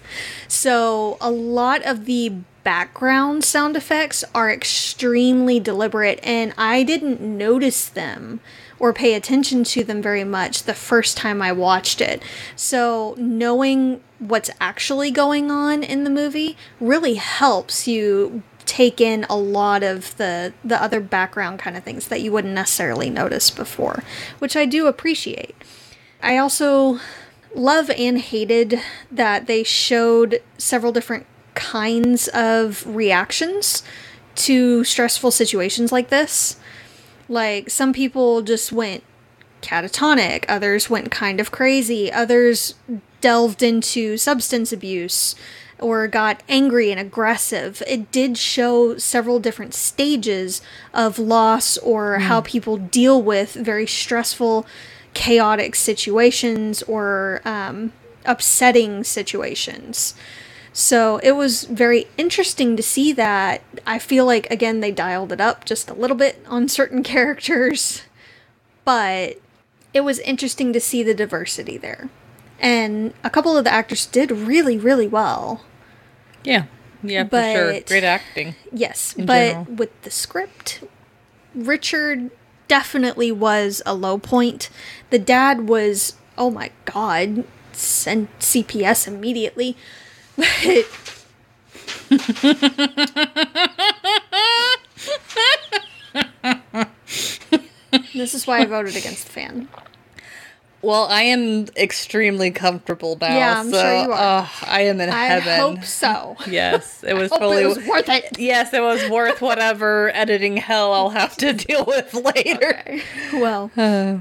So 0.49 1.17
a 1.21 1.31
lot 1.31 1.85
of 1.85 2.05
the 2.05 2.35
background 2.65 3.45
sound 3.45 3.77
effects 3.77 4.25
are 4.35 4.51
extremely 4.51 5.61
deliberate 5.61 6.19
and 6.25 6.53
I 6.59 6.83
didn't 6.83 7.21
notice 7.21 7.89
them 7.89 8.41
or 8.81 8.93
pay 8.93 9.15
attention 9.15 9.63
to 9.63 9.85
them 9.85 10.03
very 10.03 10.25
much 10.25 10.65
the 10.65 10.75
first 10.75 11.17
time 11.17 11.41
I 11.41 11.53
watched 11.53 12.01
it. 12.01 12.21
So 12.57 13.15
knowing 13.19 14.03
what's 14.19 14.51
actually 14.61 15.13
going 15.13 15.51
on 15.51 15.85
in 15.85 16.03
the 16.03 16.11
movie 16.11 16.57
really 16.81 17.15
helps 17.15 17.87
you 17.87 18.43
take 18.67 19.01
in 19.01 19.25
a 19.31 19.37
lot 19.37 19.83
of 19.83 20.17
the 20.17 20.53
the 20.65 20.81
other 20.83 21.01
background 21.01 21.59
kind 21.59 21.77
of 21.77 21.85
things 21.85 22.09
that 22.09 22.21
you 22.21 22.33
wouldn't 22.33 22.55
necessarily 22.55 23.09
notice 23.09 23.51
before, 23.51 24.03
which 24.39 24.57
I 24.57 24.67
do 24.67 24.87
appreciate. 24.87 25.55
I 26.23 26.37
also 26.37 26.99
love 27.55 27.89
and 27.91 28.19
hated 28.19 28.81
that 29.11 29.47
they 29.47 29.63
showed 29.63 30.43
several 30.59 30.93
different 30.93 31.27
kinds 31.55 32.29
of 32.29 32.87
reactions 32.87 33.83
to 34.35 34.85
stressful 34.85 35.31
situations 35.31 35.91
like 35.91 36.11
this. 36.11 36.57
Like 37.29 37.71
some 37.71 37.93
people 37.93 38.43
just 38.43 38.73
went 38.73 39.03
catatonic, 39.63 40.45
others 40.49 40.91
went 40.91 41.11
kind 41.11 41.41
of 41.41 41.51
crazy, 41.51 42.13
others 42.13 42.75
delved 43.21 43.63
into 43.63 44.17
substance 44.17 44.73
abuse 44.73 45.35
or 45.79 46.09
got 46.09 46.43
angry 46.49 46.91
and 46.91 46.99
aggressive. 46.99 47.83
It 47.87 48.11
did 48.11 48.39
show 48.39 48.97
several 48.97 49.41
different 49.41 49.75
stages 49.75 50.63
of 50.95 51.19
loss 51.19 51.77
or 51.79 52.19
how 52.19 52.41
people 52.41 52.77
deal 52.77 53.23
with 53.23 53.55
very 53.55 53.87
stressful, 53.87 54.67
chaotic 55.15 55.75
situations 55.75 56.83
or 56.85 57.41
um, 57.45 57.93
upsetting 58.25 59.05
situations. 59.05 60.15
So 60.73 61.19
it 61.23 61.33
was 61.33 61.65
very 61.65 62.07
interesting 62.19 62.77
to 62.77 62.83
see 62.83 63.13
that. 63.15 63.63
I 63.87 63.99
feel 63.99 64.27
like, 64.27 64.51
again, 64.51 64.81
they 64.81 64.93
dialed 64.93 65.33
it 65.33 65.41
up 65.41 65.65
just 65.65 65.89
a 65.89 65.95
little 65.95 66.17
bit 66.17 66.45
on 66.47 66.69
certain 66.69 67.03
characters, 67.15 68.03
but 68.85 69.41
it 69.95 70.01
was 70.03 70.19
interesting 70.19 70.75
to 70.75 70.81
see 70.81 71.03
the 71.03 71.15
diversity 71.15 71.79
there. 71.79 72.11
And 72.59 73.13
a 73.23 73.31
couple 73.31 73.57
of 73.57 73.65
the 73.65 73.73
actors 73.73 74.07
did 74.07 74.31
really, 74.31 74.79
really 74.79 75.07
well. 75.07 75.65
Yeah. 76.45 76.65
Yeah, 77.03 77.25
but, 77.25 77.55
for 77.55 77.73
sure. 77.73 77.81
Great 77.83 78.05
acting. 78.05 78.55
Yes, 78.73 79.15
but 79.17 79.27
general. 79.27 79.65
with 79.65 80.03
the 80.03 80.11
script, 80.11 80.83
Richard 81.55 82.31
definitely 82.69 83.33
was 83.33 83.83
a 83.87 83.95
low 83.95 84.19
point. 84.19 84.71
The 85.11 85.19
dad 85.19 85.69
was, 85.69 86.15
oh 86.37 86.51
my 86.51 86.71
god, 86.85 87.45
send 87.73 88.29
CPS 88.41 89.07
immediately. 89.07 89.77
But 90.37 90.87
this 98.15 98.35
is 98.35 98.47
why 98.47 98.61
I 98.61 98.65
voted 98.65 98.97
against 98.97 99.27
the 99.27 99.33
fan. 99.33 99.69
Well, 100.87 101.07
I 101.11 101.23
am 101.23 101.67
extremely 101.77 102.51
comfortable 102.51 103.19
now. 103.21 103.37
Yeah, 103.37 103.61
I'm 103.61 103.71
so, 103.71 103.81
sure 103.81 104.03
you 104.05 104.13
are. 104.13 104.41
uh, 104.43 104.49
I 104.63 104.83
am 104.83 105.01
in 105.01 105.11
I 105.11 105.25
heaven. 105.27 105.53
I 105.53 105.57
hope 105.57 105.85
so. 105.85 106.37
Yes, 106.47 107.03
it 107.03 107.15
was 107.15 107.31
totally. 107.31 107.63
it 107.63 107.67
was 107.67 107.79
worth 107.87 108.09
it. 108.09 108.39
yes, 108.39 108.73
it 108.73 108.83
was 108.83 109.09
worth 109.11 109.41
whatever 109.43 110.11
editing 110.15 110.57
hell 110.57 110.93
I'll 110.93 111.11
have 111.11 111.37
to 111.39 111.53
deal 111.53 111.85
with 111.85 112.15
later. 112.37 113.01
Well, 113.33 113.71
Uh, 113.77 114.19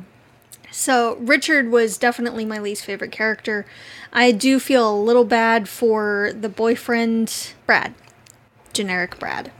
So 0.71 1.15
Richard 1.21 1.69
was 1.71 1.97
definitely 1.97 2.43
my 2.45 2.59
least 2.59 2.83
favorite 2.83 3.11
character. 3.11 3.65
I 4.11 4.31
do 4.31 4.59
feel 4.59 4.89
a 4.93 4.99
little 4.99 5.25
bad 5.25 5.69
for 5.69 6.31
the 6.39 6.49
boyfriend 6.49 7.53
Brad, 7.65 7.93
generic 8.73 9.19
Brad. 9.19 9.51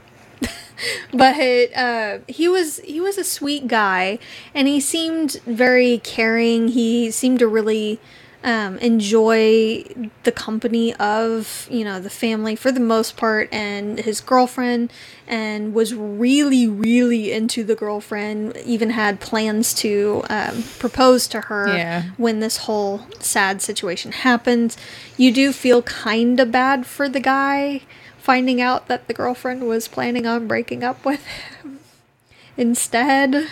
but 1.12 1.34
uh, 1.76 2.18
he 2.28 2.48
was 2.48 2.78
he 2.80 3.00
was 3.00 3.18
a 3.18 3.24
sweet 3.24 3.68
guy, 3.68 4.18
and 4.54 4.68
he 4.68 4.80
seemed 4.80 5.40
very 5.46 5.98
caring. 5.98 6.68
He 6.68 7.10
seemed 7.10 7.38
to 7.40 7.48
really 7.48 7.98
um, 8.44 8.78
enjoy 8.78 9.84
the 10.22 10.32
company 10.32 10.94
of 10.94 11.66
you 11.70 11.84
know 11.84 11.98
the 11.98 12.10
family 12.10 12.54
for 12.54 12.70
the 12.70 12.80
most 12.80 13.16
part, 13.16 13.48
and 13.52 13.98
his 13.98 14.20
girlfriend, 14.20 14.92
and 15.26 15.74
was 15.74 15.94
really 15.94 16.68
really 16.68 17.32
into 17.32 17.64
the 17.64 17.74
girlfriend. 17.74 18.56
Even 18.58 18.90
had 18.90 19.18
plans 19.20 19.74
to 19.74 20.22
um, 20.30 20.62
propose 20.78 21.26
to 21.28 21.42
her 21.42 21.68
Yeah. 21.76 22.02
when 22.16 22.40
this 22.40 22.58
whole 22.58 23.06
sad 23.20 23.62
situation 23.62 24.12
happened. 24.12 24.76
You 25.16 25.32
do 25.32 25.52
feel 25.52 25.82
kind 25.82 26.38
of 26.38 26.52
bad 26.52 26.86
for 26.86 27.08
the 27.08 27.20
guy 27.20 27.82
finding 28.26 28.60
out 28.60 28.88
that 28.88 29.06
the 29.06 29.14
girlfriend 29.14 29.68
was 29.68 29.86
planning 29.86 30.26
on 30.26 30.48
breaking 30.48 30.82
up 30.82 31.04
with 31.04 31.24
him 31.24 31.78
instead. 32.56 33.46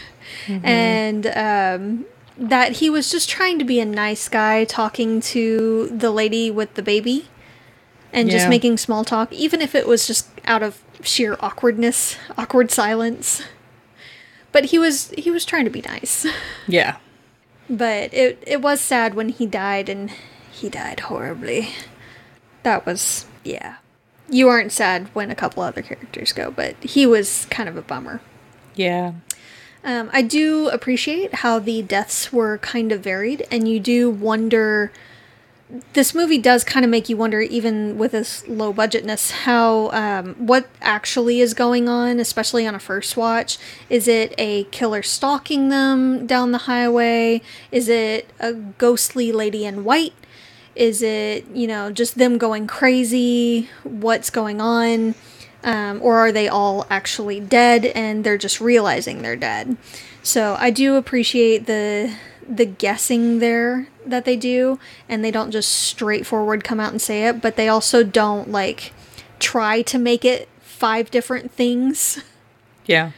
And 0.48 1.26
um, 1.28 2.06
that 2.36 2.72
he 2.72 2.90
was 2.90 3.08
just 3.08 3.30
trying 3.30 3.60
to 3.60 3.64
be 3.64 3.78
a 3.78 3.84
nice 3.84 4.28
guy 4.28 4.64
talking 4.64 5.20
to 5.20 5.88
the 5.96 6.10
lady 6.10 6.50
with 6.50 6.74
the 6.74 6.82
baby 6.82 7.28
and 8.12 8.28
just 8.28 8.48
making 8.48 8.76
small 8.78 9.04
talk, 9.04 9.32
even 9.32 9.60
if 9.60 9.76
it 9.76 9.86
was 9.86 10.08
just 10.08 10.28
out 10.44 10.62
of 10.62 10.82
sheer 11.02 11.36
awkwardness, 11.38 12.16
awkward 12.38 12.72
silence. 12.72 13.42
But 14.50 14.66
he 14.66 14.78
was 14.78 15.10
he 15.16 15.30
was 15.30 15.44
trying 15.44 15.64
to 15.64 15.70
be 15.70 15.82
nice. 15.82 16.26
yeah. 16.66 16.96
But 17.70 18.12
it 18.12 18.42
it 18.44 18.60
was 18.60 18.80
sad 18.80 19.14
when 19.14 19.28
he 19.28 19.46
died 19.46 19.88
and 19.88 20.10
he 20.50 20.68
died 20.68 21.00
horribly. 21.00 21.70
That 22.64 22.86
was 22.86 23.26
yeah. 23.44 23.76
You 24.34 24.48
aren't 24.48 24.72
sad 24.72 25.10
when 25.12 25.30
a 25.30 25.36
couple 25.36 25.62
other 25.62 25.80
characters 25.80 26.32
go, 26.32 26.50
but 26.50 26.74
he 26.82 27.06
was 27.06 27.46
kind 27.50 27.68
of 27.68 27.76
a 27.76 27.82
bummer. 27.82 28.20
Yeah. 28.74 29.12
Um, 29.84 30.10
I 30.12 30.22
do 30.22 30.68
appreciate 30.70 31.36
how 31.36 31.60
the 31.60 31.82
deaths 31.82 32.32
were 32.32 32.58
kind 32.58 32.90
of 32.90 33.00
varied, 33.00 33.46
and 33.52 33.68
you 33.68 33.78
do 33.78 34.10
wonder. 34.10 34.90
This 35.92 36.16
movie 36.16 36.38
does 36.38 36.64
kind 36.64 36.84
of 36.84 36.90
make 36.90 37.08
you 37.08 37.16
wonder, 37.16 37.42
even 37.42 37.96
with 37.96 38.10
this 38.10 38.46
low 38.48 38.74
budgetness, 38.74 39.30
how 39.30 39.92
um, 39.92 40.34
what 40.34 40.66
actually 40.82 41.40
is 41.40 41.54
going 41.54 41.88
on, 41.88 42.18
especially 42.18 42.66
on 42.66 42.74
a 42.74 42.80
first 42.80 43.16
watch. 43.16 43.56
Is 43.88 44.08
it 44.08 44.34
a 44.36 44.64
killer 44.64 45.04
stalking 45.04 45.68
them 45.68 46.26
down 46.26 46.50
the 46.50 46.66
highway? 46.66 47.40
Is 47.70 47.88
it 47.88 48.28
a 48.40 48.52
ghostly 48.52 49.30
lady 49.30 49.64
in 49.64 49.84
white? 49.84 50.14
Is 50.76 51.02
it 51.02 51.46
you 51.54 51.66
know 51.66 51.90
just 51.90 52.18
them 52.18 52.38
going 52.38 52.66
crazy? 52.66 53.68
What's 53.82 54.30
going 54.30 54.60
on? 54.60 55.14
um, 55.64 56.00
or 56.02 56.18
are 56.18 56.30
they 56.30 56.46
all 56.46 56.86
actually 56.90 57.40
dead 57.40 57.86
and 57.86 58.22
they're 58.22 58.38
just 58.38 58.60
realizing 58.60 59.22
they're 59.22 59.34
dead? 59.34 59.76
So 60.22 60.56
I 60.58 60.70
do 60.70 60.96
appreciate 60.96 61.66
the 61.66 62.14
the 62.46 62.66
guessing 62.66 63.38
there 63.38 63.88
that 64.04 64.26
they 64.26 64.36
do, 64.36 64.78
and 65.08 65.24
they 65.24 65.30
don't 65.30 65.50
just 65.50 65.70
straightforward 65.70 66.62
come 66.62 66.78
out 66.78 66.92
and 66.92 67.00
say 67.00 67.26
it, 67.26 67.40
but 67.40 67.56
they 67.56 67.68
also 67.68 68.02
don't 68.04 68.50
like 68.50 68.92
try 69.38 69.80
to 69.82 69.98
make 69.98 70.24
it 70.24 70.48
five 70.60 71.10
different 71.10 71.50
things. 71.50 72.22
Yeah. 72.84 73.12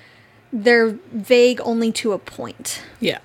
They're 0.52 0.90
vague 1.12 1.60
only 1.64 1.90
to 1.92 2.12
a 2.12 2.18
point. 2.18 2.82
Yeah. 3.00 3.18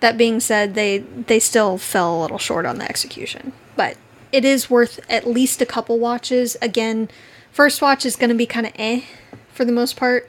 That 0.00 0.18
being 0.18 0.40
said, 0.40 0.74
they 0.74 0.98
they 0.98 1.40
still 1.40 1.78
fell 1.78 2.18
a 2.18 2.20
little 2.22 2.38
short 2.38 2.66
on 2.66 2.78
the 2.78 2.88
execution, 2.88 3.52
but 3.76 3.96
it 4.32 4.44
is 4.44 4.68
worth 4.68 5.00
at 5.08 5.26
least 5.26 5.62
a 5.62 5.66
couple 5.66 5.98
watches. 5.98 6.56
Again, 6.60 7.08
first 7.50 7.80
watch 7.80 8.04
is 8.04 8.16
going 8.16 8.28
to 8.28 8.36
be 8.36 8.46
kind 8.46 8.66
of 8.66 8.72
eh 8.76 9.02
for 9.52 9.64
the 9.64 9.72
most 9.72 9.96
part. 9.96 10.28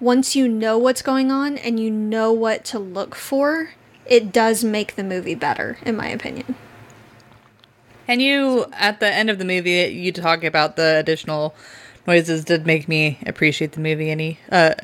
once 0.00 0.36
you 0.36 0.48
know 0.48 0.76
what's 0.78 1.02
going 1.02 1.30
on 1.30 1.56
and 1.58 1.80
you 1.80 1.90
know 1.90 2.32
what 2.32 2.64
to 2.64 2.78
look 2.78 3.14
for, 3.14 3.70
it 4.06 4.32
does 4.32 4.62
make 4.62 4.96
the 4.96 5.04
movie 5.04 5.34
better, 5.34 5.78
in 5.82 5.96
my 5.96 6.08
opinion. 6.08 6.54
And 8.06 8.20
you, 8.20 8.66
at 8.74 9.00
the 9.00 9.10
end 9.10 9.30
of 9.30 9.38
the 9.38 9.46
movie, 9.46 9.70
you 9.84 10.12
talk 10.12 10.44
about 10.44 10.76
the 10.76 10.98
additional 10.98 11.54
noises 12.06 12.44
did 12.44 12.66
make 12.66 12.86
me 12.86 13.18
appreciate 13.24 13.72
the 13.72 13.80
movie. 13.80 14.10
Any, 14.10 14.38
uh, 14.52 14.74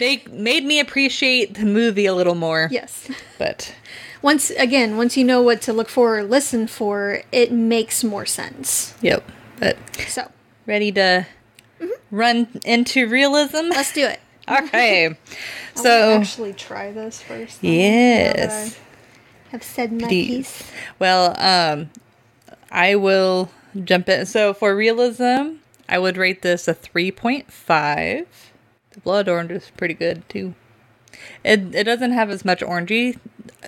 make 0.00 0.30
made 0.30 0.64
me 0.64 0.80
appreciate 0.80 1.54
the 1.54 1.64
movie 1.66 2.06
a 2.06 2.14
little 2.14 2.34
more. 2.34 2.68
Yes. 2.70 3.08
But 3.38 3.74
Once 4.22 4.50
again, 4.50 4.96
once 4.96 5.16
you 5.16 5.24
know 5.24 5.42
what 5.42 5.60
to 5.62 5.72
look 5.72 5.88
for 5.88 6.18
or 6.18 6.24
listen 6.24 6.66
for, 6.66 7.22
it 7.32 7.50
makes 7.52 8.04
more 8.04 8.24
sense. 8.26 8.94
yep. 9.00 9.24
But 9.58 9.76
So, 10.08 10.30
ready 10.66 10.92
to 10.92 11.26
run 12.10 12.48
into 12.64 13.06
realism? 13.08 13.68
let's 13.70 13.92
do 13.92 14.06
it. 14.06 14.20
Okay. 14.48 15.16
So 15.76 16.14
actually 16.18 16.52
try 16.52 16.90
this 16.90 17.22
first. 17.22 17.62
though, 17.62 17.68
Yes. 17.68 18.36
now 18.36 18.48
that 18.48 18.76
I 19.46 19.50
Have 19.52 19.62
said 19.62 19.92
my 19.92 20.08
Please. 20.08 20.48
piece. 20.58 20.70
Well, 20.98 21.34
um, 21.38 21.90
I 22.70 22.96
will 22.96 23.50
jump 23.84 24.08
in. 24.08 24.26
So 24.26 24.52
for 24.52 24.74
realism, 24.74 25.58
I 25.88 25.98
would 26.00 26.16
rate 26.16 26.42
this 26.42 26.66
a 26.66 26.74
3.5. 26.74 28.26
The 28.92 29.00
blood 29.00 29.28
orange 29.28 29.50
is 29.50 29.70
pretty 29.76 29.94
good 29.94 30.28
too. 30.28 30.54
It 31.44 31.74
it 31.74 31.84
doesn't 31.84 32.12
have 32.12 32.30
as 32.30 32.44
much 32.44 32.60
orangey 32.60 33.18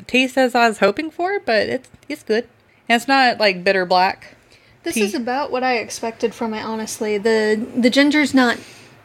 taste 0.06 0.36
as 0.38 0.54
I 0.54 0.68
was 0.68 0.78
hoping 0.78 1.10
for, 1.10 1.40
but 1.40 1.68
it's 1.68 1.90
it's 2.08 2.22
good. 2.22 2.48
And 2.88 2.96
it's 2.96 3.08
not 3.08 3.38
like 3.38 3.64
bitter 3.64 3.86
black. 3.86 4.34
This 4.82 4.94
Tea. 4.94 5.02
is 5.02 5.14
about 5.14 5.50
what 5.50 5.62
I 5.62 5.76
expected 5.76 6.34
from 6.34 6.52
it, 6.52 6.62
honestly. 6.62 7.16
The 7.18 7.66
the 7.76 7.90
ginger's 7.90 8.34
not 8.34 8.58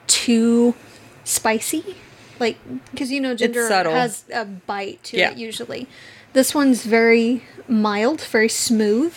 too 0.07 0.75
spicy, 1.23 1.95
like 2.39 2.57
because 2.91 3.11
you 3.11 3.21
know 3.21 3.35
ginger 3.35 3.67
has 3.69 4.25
a 4.33 4.45
bite 4.45 5.03
to 5.05 5.17
Yeah. 5.17 5.31
it 5.31 5.38
usually. 5.38 5.88
This 6.33 6.53
one's 6.53 6.83
very 6.85 7.43
mild, 7.67 8.21
very 8.21 8.49
smooth, 8.49 9.15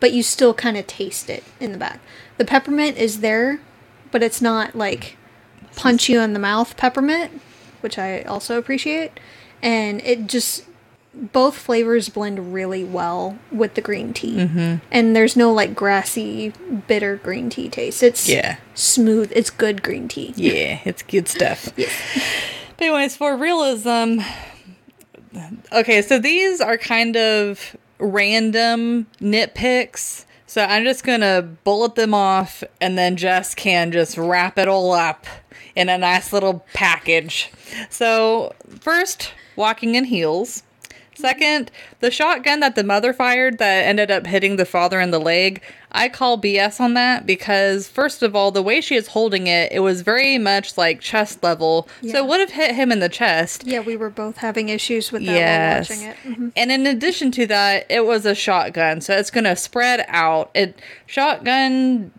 but 0.00 0.12
you 0.12 0.22
still 0.22 0.54
kind 0.54 0.76
of 0.76 0.86
taste 0.86 1.28
it 1.28 1.44
in 1.60 1.72
the 1.72 1.78
back. 1.78 2.00
The 2.38 2.44
peppermint 2.44 2.96
is 2.96 3.20
there, 3.20 3.60
but 4.10 4.22
it's 4.22 4.40
not 4.40 4.74
like 4.74 5.16
punch 5.76 6.08
you 6.08 6.20
in 6.20 6.32
the 6.32 6.38
mouth 6.38 6.76
peppermint, 6.76 7.40
which 7.80 7.98
I 7.98 8.22
also 8.22 8.58
appreciate. 8.58 9.12
And 9.62 10.00
it 10.02 10.26
just 10.26 10.64
both 11.14 11.56
flavors 11.56 12.08
blend 12.08 12.52
really 12.52 12.82
well 12.82 13.38
with 13.52 13.74
the 13.74 13.80
green 13.80 14.12
tea. 14.12 14.36
Mm-hmm. 14.36 14.84
And 14.90 15.14
there's 15.14 15.36
no 15.36 15.52
like 15.52 15.74
grassy, 15.74 16.52
bitter 16.88 17.16
green 17.16 17.48
tea 17.50 17.68
taste. 17.68 18.02
It's 18.02 18.28
Yeah. 18.28 18.56
smooth. 18.74 19.30
It's 19.34 19.48
good 19.50 19.82
green 19.82 20.08
tea. 20.08 20.34
Yeah, 20.36 20.80
it's 20.84 21.02
good 21.02 21.28
stuff. 21.28 21.68
But 22.76 22.86
anyways, 22.86 23.14
for 23.16 23.36
realism, 23.36 24.18
okay, 25.72 26.02
so 26.02 26.18
these 26.18 26.60
are 26.60 26.76
kind 26.76 27.16
of 27.16 27.76
random 28.00 29.06
nitpicks. 29.20 30.24
So 30.46 30.62
I'm 30.64 30.84
just 30.84 31.04
gonna 31.04 31.42
bullet 31.42 31.94
them 31.94 32.14
off, 32.14 32.62
and 32.80 32.96
then 32.98 33.16
Jess 33.16 33.54
can 33.54 33.92
just 33.92 34.16
wrap 34.18 34.58
it 34.58 34.68
all 34.68 34.92
up 34.92 35.26
in 35.76 35.88
a 35.88 35.98
nice 35.98 36.32
little 36.32 36.64
package. 36.72 37.50
So 37.90 38.54
first, 38.80 39.32
walking 39.56 39.94
in 39.94 40.04
heels. 40.04 40.62
Second, 41.16 41.70
the 42.00 42.10
shotgun 42.10 42.58
that 42.58 42.74
the 42.74 42.82
mother 42.82 43.12
fired 43.12 43.58
that 43.58 43.84
ended 43.84 44.10
up 44.10 44.26
hitting 44.26 44.56
the 44.56 44.64
father 44.64 45.00
in 45.00 45.12
the 45.12 45.20
leg. 45.20 45.62
I 45.92 46.08
call 46.08 46.36
BS 46.40 46.80
on 46.80 46.94
that 46.94 47.24
because, 47.24 47.86
first 47.86 48.24
of 48.24 48.34
all, 48.34 48.50
the 48.50 48.62
way 48.64 48.80
she 48.80 48.96
is 48.96 49.06
holding 49.06 49.46
it, 49.46 49.70
it 49.70 49.78
was 49.78 50.00
very 50.00 50.38
much 50.38 50.76
like 50.76 51.00
chest 51.00 51.40
level. 51.44 51.86
So 52.02 52.16
it 52.18 52.26
would 52.26 52.40
have 52.40 52.50
hit 52.50 52.74
him 52.74 52.90
in 52.90 52.98
the 52.98 53.08
chest. 53.08 53.62
Yeah, 53.64 53.78
we 53.78 53.96
were 53.96 54.10
both 54.10 54.38
having 54.38 54.70
issues 54.70 55.12
with 55.12 55.24
that 55.26 55.32
Yes. 55.36 55.88
while 55.90 55.98
watching 56.00 56.10
it. 56.10 56.16
Mhm. 56.40 56.52
And 56.56 56.72
in 56.72 56.84
addition 56.88 57.30
to 57.30 57.46
that, 57.46 57.86
it 57.88 58.04
was 58.06 58.26
a 58.26 58.34
shotgun. 58.34 59.00
So 59.00 59.16
it's 59.16 59.30
going 59.30 59.44
to 59.44 59.54
spread 59.54 60.04
out. 60.08 60.50
It 60.52 60.80
Shotgun 61.06 62.10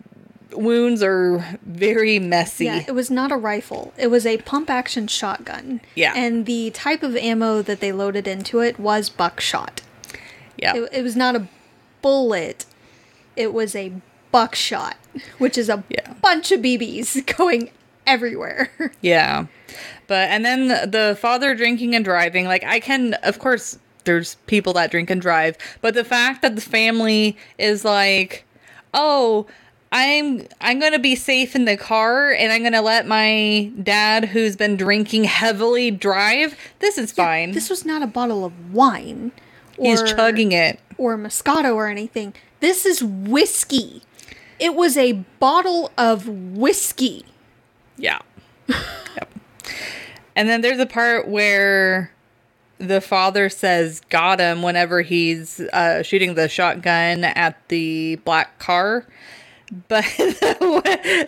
wounds 0.51 1.01
are 1.03 1.57
very 1.65 2.19
messy. 2.19 2.65
Yeah, 2.65 2.83
it 2.87 2.93
was 2.93 3.09
not 3.11 3.31
a 3.31 3.37
rifle. 3.37 3.93
It 3.97 4.07
was 4.07 4.25
a 4.25 4.37
pump 4.39 4.69
action 4.69 5.07
shotgun. 5.07 5.81
Yeah. 5.95 6.13
And 6.15 6.45
the 6.45 6.71
type 6.71 7.03
of 7.03 7.15
ammo 7.15 7.61
that 7.61 7.79
they 7.79 7.91
loaded 7.91 8.27
into 8.27 8.59
it 8.59 8.79
was 8.79 9.09
buckshot. 9.09 9.81
yeah. 10.57 10.75
It, 10.75 10.89
it 10.93 11.01
was 11.03 11.15
not 11.15 11.35
a 11.35 11.47
bullet. 12.01 12.65
It 13.35 13.53
was 13.53 13.75
a 13.75 13.93
buckshot, 14.31 14.97
which 15.37 15.57
is 15.57 15.69
a 15.69 15.83
Yeah. 15.89 16.13
bunch 16.21 16.51
of 16.51 16.61
BBs 16.61 17.25
going 17.37 17.71
everywhere. 18.05 18.71
Yeah. 19.01 19.47
But 20.07 20.29
and 20.29 20.45
then 20.45 20.67
the, 20.67 20.87
the 20.87 21.17
father 21.19 21.55
drinking 21.55 21.95
and 21.95 22.05
driving, 22.05 22.45
like 22.45 22.63
I 22.63 22.79
can 22.79 23.15
of 23.15 23.39
course 23.39 23.79
there's 24.03 24.35
people 24.45 24.73
that 24.73 24.91
drink 24.91 25.09
and 25.09 25.19
drive, 25.19 25.57
but 25.81 25.95
the 25.95 26.03
fact 26.03 26.43
that 26.43 26.53
the 26.55 26.61
family 26.61 27.35
is 27.57 27.83
like, 27.83 28.45
"Oh, 28.93 29.47
I'm 29.95 30.45
I'm 30.59 30.81
going 30.81 30.91
to 30.91 30.99
be 30.99 31.15
safe 31.15 31.55
in 31.55 31.63
the 31.63 31.77
car 31.77 32.31
and 32.31 32.51
I'm 32.51 32.63
going 32.63 32.73
to 32.73 32.81
let 32.81 33.07
my 33.07 33.71
dad 33.81 34.25
who's 34.25 34.57
been 34.57 34.75
drinking 34.75 35.23
heavily 35.23 35.89
drive. 35.89 36.57
This 36.79 36.97
is 36.97 37.13
fine." 37.13 37.53
this 37.53 37.69
was 37.69 37.85
not 37.85 38.01
a 38.01 38.07
bottle 38.07 38.43
of 38.43 38.73
wine. 38.73 39.31
He's 39.79 40.03
chugging 40.03 40.51
it. 40.51 40.81
or 40.97 41.17
Moscato 41.17 41.75
or 41.75 41.87
anything. 41.87 42.33
This 42.59 42.85
is 42.85 43.01
whiskey. 43.01 44.01
It 44.59 44.75
was 44.75 44.97
a 44.97 45.13
bottle 45.39 45.91
of 45.97 46.27
whiskey. 46.27 47.25
Yeah. 47.97 48.19
yep. 48.67 49.33
And 50.35 50.49
then 50.49 50.59
there's 50.59 50.79
a 50.79 50.85
part 50.85 51.29
where 51.29 52.11
the 52.79 52.99
father 52.99 53.47
says 53.47 54.01
got 54.09 54.41
him 54.41 54.61
whenever 54.61 55.01
he's 55.01 55.61
uh, 55.71 56.03
shooting 56.03 56.35
the 56.35 56.49
shotgun 56.49 57.23
at 57.23 57.55
the 57.69 58.17
black 58.25 58.59
car. 58.59 59.05
But 59.87 60.05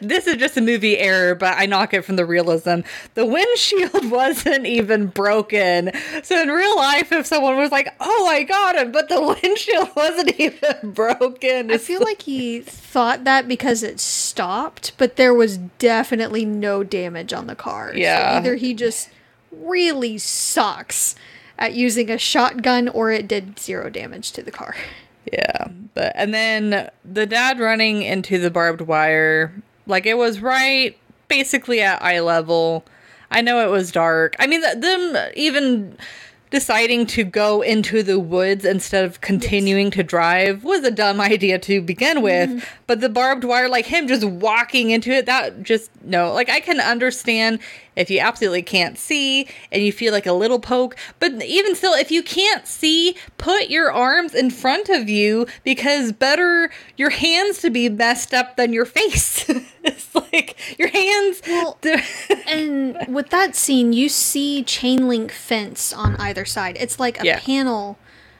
this 0.02 0.28
is 0.28 0.36
just 0.36 0.58
a 0.58 0.62
movie 0.62 0.98
error, 0.98 1.34
but 1.36 1.56
I 1.58 1.66
knock 1.66 1.94
it 1.94 2.04
from 2.04 2.18
the 2.18 2.26
realism. 2.26 2.82
The 3.16 3.26
windshield 3.26 4.12
wasn't 4.12 4.66
even 4.68 5.08
broken. 5.08 5.92
So 6.24 6.40
in 6.42 6.50
real 6.50 6.76
life, 6.76 7.12
if 7.12 7.26
someone 7.26 7.58
was 7.58 7.72
like, 7.72 7.94
oh, 8.00 8.28
I 8.30 8.44
got 8.44 8.76
him, 8.76 8.92
but 8.92 9.10
the 9.10 9.22
windshield 9.44 9.90
wasn't 9.96 10.40
even 10.40 10.92
broken. 10.92 11.72
I 11.72 11.78
feel 11.80 12.02
like 12.02 12.22
he 12.22 12.62
thought 12.62 13.24
that 13.24 13.48
because 13.48 13.82
it 13.84 14.00
stopped, 14.00 14.92
but 14.98 15.16
there 15.16 15.34
was 15.34 15.58
definitely 15.58 16.46
no 16.46 16.84
damage 16.84 17.34
on 17.34 17.48
the 17.48 17.56
car. 17.56 17.92
So 17.94 17.98
Yeah. 18.00 18.38
either 18.38 18.56
he 18.56 18.74
just 18.76 19.10
really 19.52 20.18
sucks 20.20 21.16
at 21.58 21.74
using 21.74 22.12
a 22.12 22.18
shotgun 22.20 22.88
or 22.88 23.12
it 23.12 23.28
did 23.28 23.58
zero 23.60 23.90
damage 23.90 24.32
to 24.34 24.44
the 24.44 24.52
car. 24.52 24.76
Yeah, 25.32 25.68
but 25.94 26.14
and 26.16 26.34
then 26.34 26.90
the 27.04 27.26
dad 27.26 27.60
running 27.60 28.02
into 28.02 28.38
the 28.38 28.52
barbed 28.52 28.82
wire, 28.82 29.54
like 29.86 30.06
it 30.06 30.18
was 30.18 30.40
right 30.40 30.98
basically 31.28 31.82
at 31.82 32.02
eye 32.02 32.20
level. 32.20 32.86
I 33.30 33.42
know 33.42 33.66
it 33.66 33.70
was 33.70 33.92
dark. 33.92 34.36
I 34.40 34.48
mean, 34.48 34.62
th- 34.62 34.80
them 34.80 35.32
even 35.36 35.98
deciding 36.50 37.06
to 37.06 37.24
go 37.26 37.62
into 37.62 38.02
the 38.02 38.20
woods 38.20 38.64
instead 38.64 39.04
of 39.04 39.20
continuing 39.20 39.92
to 39.92 40.02
drive 40.04 40.64
was 40.64 40.84
a 40.84 40.92
dumb 40.92 41.20
idea 41.20 41.60
to 41.60 41.82
begin 41.82 42.22
with. 42.22 42.50
Mm-hmm. 42.50 42.66
But 42.86 43.02
the 43.02 43.10
barbed 43.10 43.44
wire, 43.44 43.68
like 43.68 43.86
him 43.86 44.08
just 44.08 44.24
walking 44.24 44.92
into 44.92 45.12
it, 45.12 45.26
that 45.26 45.62
just 45.64 45.92
no. 46.04 46.34
Like 46.34 46.50
I 46.50 46.60
can 46.60 46.80
understand 46.80 47.60
if 47.98 48.10
you 48.10 48.20
absolutely 48.20 48.62
can't 48.62 48.98
see 48.98 49.48
and 49.72 49.84
you 49.84 49.92
feel 49.92 50.14
like 50.14 50.26
a 50.26 50.32
little 50.34 50.60
poke, 50.60 50.96
but 51.20 51.44
even 51.44 51.76
still, 51.76 51.94
if 51.94 52.12
you 52.12 52.24
can't 52.24 52.66
see, 52.68 53.16
put 53.38 53.70
your 53.70 53.92
arms 53.92 54.34
in 54.34 54.50
front 54.52 54.88
of 54.90 55.10
you 55.10 55.48
because 55.66 56.12
better 56.14 56.70
your 56.96 57.10
hands 57.10 57.58
to 57.60 57.70
be 57.70 57.90
messed 57.90 58.34
up 58.34 58.56
than 58.56 58.72
your 58.72 58.86
face. 58.86 59.50
it's 59.84 60.16
like 60.16 60.56
your 60.80 60.90
hands. 60.90 61.42
Well, 61.48 61.78
and 62.48 62.98
with 63.14 63.30
that 63.32 63.56
scene, 63.56 63.92
you 63.94 64.08
see 64.10 64.64
chain 64.64 65.08
link 65.08 65.32
fence 65.32 65.92
on 65.92 66.16
either 66.18 66.46
side. 66.46 66.78
It's 66.80 67.00
like 67.00 67.20
a 67.22 67.26
Yeah. 67.26 67.40
panel 67.40 67.98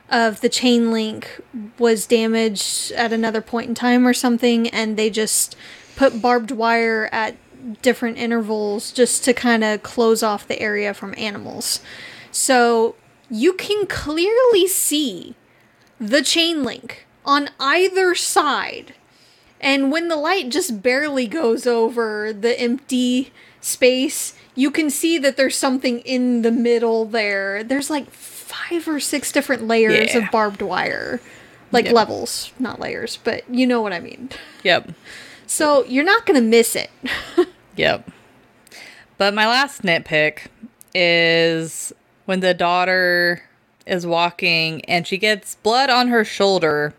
of 0.10 0.40
the 0.40 0.48
chain 0.50 0.92
link 0.92 1.42
was 1.78 2.06
damaged 2.06 2.92
at 2.94 3.12
another 3.12 3.42
point 3.42 3.68
in 3.70 3.76
time 3.76 4.08
or 4.08 4.14
something, 4.14 4.70
and 4.70 4.96
they 4.96 5.10
just 5.10 5.56
put 5.98 6.22
barbed 6.22 6.52
wire 6.52 7.10
at 7.12 7.36
different 7.82 8.18
intervals 8.18 8.92
just 8.92 9.24
to 9.26 9.34
kind 9.34 9.64
of 9.64 9.84
close 9.84 10.24
off 10.24 10.48
the 10.48 10.60
area 10.60 10.94
from 10.94 11.14
animals. 11.18 11.80
So 12.32 12.96
you 13.30 13.54
can 13.54 13.88
clearly 13.88 14.68
see 14.68 15.36
the 16.00 16.22
chain 16.22 16.64
link 16.64 17.06
on 17.26 17.50
either 17.60 18.16
side. 18.16 18.94
And 19.60 19.92
when 19.92 20.08
the 20.08 20.16
light 20.16 20.50
just 20.50 20.82
barely 20.84 21.28
goes 21.28 21.66
over 21.66 22.32
the 22.32 22.60
empty 22.60 23.32
space, 23.60 24.34
you 24.56 24.70
can 24.72 24.90
see 24.90 25.18
that 25.18 25.36
there's 25.36 25.56
something 25.58 26.00
in 26.02 26.44
the 26.44 26.52
middle 26.52 27.06
there. 27.06 27.64
There's 27.64 27.90
like 27.90 28.10
five 28.12 28.88
or 28.88 29.00
six 29.00 29.32
different 29.32 29.68
layers 29.68 30.14
Yeah. 30.14 30.26
of 30.26 30.32
barbed 30.32 30.62
wire. 30.62 31.20
Like 31.70 31.86
Yep. 31.86 31.94
levels, 31.96 32.52
not 32.60 32.80
layers, 32.80 33.18
but 33.22 33.44
you 33.50 33.68
know 33.68 33.82
what 33.82 33.92
I 33.92 34.00
mean. 34.00 34.30
yep. 34.64 34.92
So 35.48 35.84
you're 35.86 36.04
not 36.04 36.26
going 36.26 36.40
to 36.40 36.48
miss 36.48 36.76
it. 36.76 36.92
Yep. 37.78 38.10
But 39.20 39.36
my 39.36 39.46
last 39.46 39.84
nitpick 39.84 40.48
is 40.96 41.94
when 42.26 42.40
the 42.40 42.56
daughter 42.56 43.44
is 43.86 44.06
walking 44.06 44.84
and 44.86 45.06
she 45.06 45.18
gets 45.18 45.56
blood 45.56 45.92
on 45.92 46.08
her 46.08 46.26
shoulder, 46.26 46.96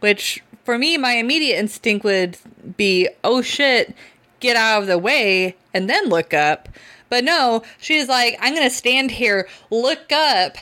which 0.00 0.42
for 0.64 0.76
me, 0.76 0.98
my 0.98 1.12
immediate 1.12 1.58
instinct 1.58 2.04
would 2.04 2.36
be, 2.76 3.08
oh 3.24 3.40
shit, 3.40 3.94
get 4.40 4.54
out 4.54 4.82
of 4.82 4.86
the 4.86 4.98
way 4.98 5.56
and 5.72 5.88
then 5.88 6.10
look 6.10 6.34
up. 6.34 6.68
But 7.08 7.24
no, 7.24 7.62
she's 7.78 8.06
like, 8.06 8.36
I'm 8.38 8.54
going 8.54 8.68
to 8.68 8.74
stand 8.74 9.12
here, 9.12 9.48
look 9.70 10.12
up, 10.12 10.58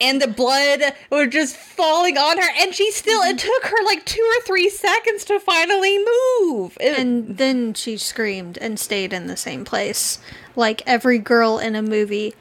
and 0.00 0.20
the 0.20 0.28
blood 0.28 0.80
was 1.10 1.28
just 1.28 1.56
falling 1.56 2.16
on 2.16 2.38
her. 2.38 2.48
And 2.60 2.74
she 2.74 2.90
still, 2.92 3.20
it 3.22 3.38
took 3.38 3.64
her 3.64 3.84
like 3.84 4.04
two 4.04 4.22
or 4.22 4.42
three 4.42 4.70
seconds 4.70 5.24
to 5.26 5.38
finally 5.40 5.98
move. 5.98 6.76
It- 6.80 6.98
And 6.98 7.36
then 7.38 7.74
she 7.74 7.96
screamed 7.96 8.58
and 8.58 8.78
stayed 8.78 9.12
in 9.12 9.26
the 9.26 9.36
same 9.36 9.64
place. 9.64 10.18
Like 10.56 10.82
every 10.86 11.18
girl 11.18 11.58
in 11.58 11.74
a 11.76 11.82
movie, 11.82 12.34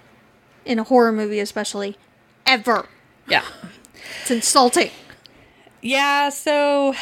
in 0.65 0.79
a 0.79 0.83
horror 0.83 1.11
movie 1.11 1.39
especially, 1.39 1.97
ever. 2.45 2.87
yeah. 3.27 3.43
It's 4.21 4.31
insulting. 4.31 4.91
Yeah, 5.81 6.29
so 6.29 6.93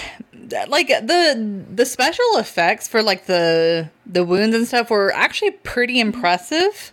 like 0.67 0.87
the 0.87 1.63
the 1.73 1.85
special 1.85 2.25
effects 2.37 2.87
for 2.87 3.01
like 3.01 3.25
the 3.25 3.89
the 4.05 4.23
wounds 4.23 4.55
and 4.55 4.67
stuff 4.67 4.91
were 4.91 5.11
actually 5.13 5.51
pretty 5.51 5.99
impressive. 5.99 6.91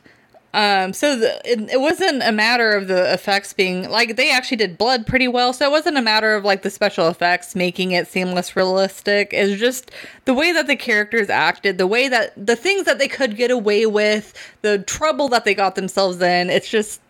Um, 0.54 0.92
so 0.92 1.16
the, 1.16 1.40
it, 1.44 1.68
it 1.68 1.80
wasn't 1.80 2.22
a 2.22 2.30
matter 2.30 2.76
of 2.76 2.86
the 2.86 3.12
effects 3.12 3.52
being 3.52 3.90
like 3.90 4.14
they 4.14 4.30
actually 4.30 4.58
did 4.58 4.78
blood 4.78 5.04
pretty 5.04 5.26
well. 5.26 5.52
So 5.52 5.66
it 5.66 5.72
wasn't 5.72 5.98
a 5.98 6.02
matter 6.02 6.36
of 6.36 6.44
like 6.44 6.62
the 6.62 6.70
special 6.70 7.08
effects 7.08 7.56
making 7.56 7.90
it 7.90 8.06
seem 8.06 8.30
less 8.30 8.54
realistic. 8.54 9.30
It's 9.32 9.58
just 9.58 9.90
the 10.26 10.32
way 10.32 10.52
that 10.52 10.68
the 10.68 10.76
characters 10.76 11.28
acted, 11.28 11.76
the 11.76 11.88
way 11.88 12.06
that 12.06 12.34
the 12.36 12.54
things 12.54 12.84
that 12.84 13.00
they 13.00 13.08
could 13.08 13.36
get 13.36 13.50
away 13.50 13.84
with, 13.84 14.32
the 14.62 14.78
trouble 14.78 15.28
that 15.30 15.44
they 15.44 15.56
got 15.56 15.74
themselves 15.74 16.22
in. 16.22 16.50
It's 16.50 16.68
just 16.68 17.00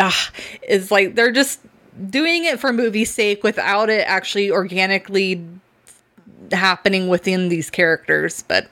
ah, 0.00 0.30
is 0.68 0.90
like 0.90 1.14
they're 1.14 1.30
just 1.30 1.60
doing 2.08 2.44
it 2.44 2.58
for 2.58 2.72
movie's 2.72 3.14
sake 3.14 3.44
without 3.44 3.88
it 3.88 4.00
actually 4.08 4.50
organically 4.50 5.46
happening 6.50 7.06
within 7.06 7.50
these 7.50 7.70
characters. 7.70 8.42
But 8.48 8.68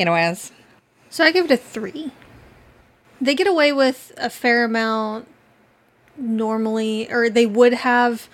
as 0.00 0.50
So 1.10 1.22
I 1.22 1.30
give 1.30 1.44
it 1.44 1.52
a 1.52 1.56
three. 1.56 2.10
They 3.22 3.36
get 3.36 3.46
away 3.46 3.72
with 3.72 4.12
a 4.16 4.28
fair 4.28 4.64
amount 4.64 5.28
normally, 6.16 7.10
or 7.10 7.30
they 7.30 7.46
would 7.46 7.72
have 7.72 8.28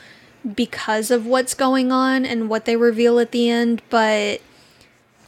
because 0.55 1.11
of 1.11 1.27
what's 1.27 1.53
going 1.53 1.92
on 1.92 2.24
and 2.24 2.48
what 2.48 2.64
they 2.64 2.74
reveal 2.74 3.18
at 3.18 3.31
the 3.31 3.51
end, 3.51 3.83
but 3.90 4.40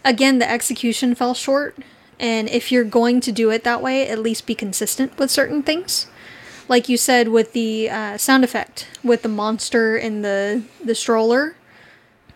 again, 0.03 0.39
the 0.39 0.51
execution 0.51 1.15
fell 1.15 1.35
short. 1.35 1.77
And 2.19 2.49
if 2.49 2.73
you're 2.73 2.85
going 2.85 3.21
to 3.21 3.33
do 3.33 3.51
it 3.51 3.65
that 3.65 3.83
way, 3.83 4.09
at 4.09 4.19
least 4.19 4.47
be 4.47 4.55
consistent 4.55 5.19
with 5.19 5.31
certain 5.31 5.63
things. 5.63 6.07
Like 6.67 6.89
you 6.89 6.97
said 6.97 7.29
with 7.29 7.53
the 7.53 7.91
uh, 7.91 8.17
sound 8.17 8.45
effect, 8.45 8.89
with 9.03 9.23
the 9.23 9.29
monster 9.29 9.97
in 9.97 10.23
the 10.23 10.63
the 10.83 10.95
stroller, 10.95 11.57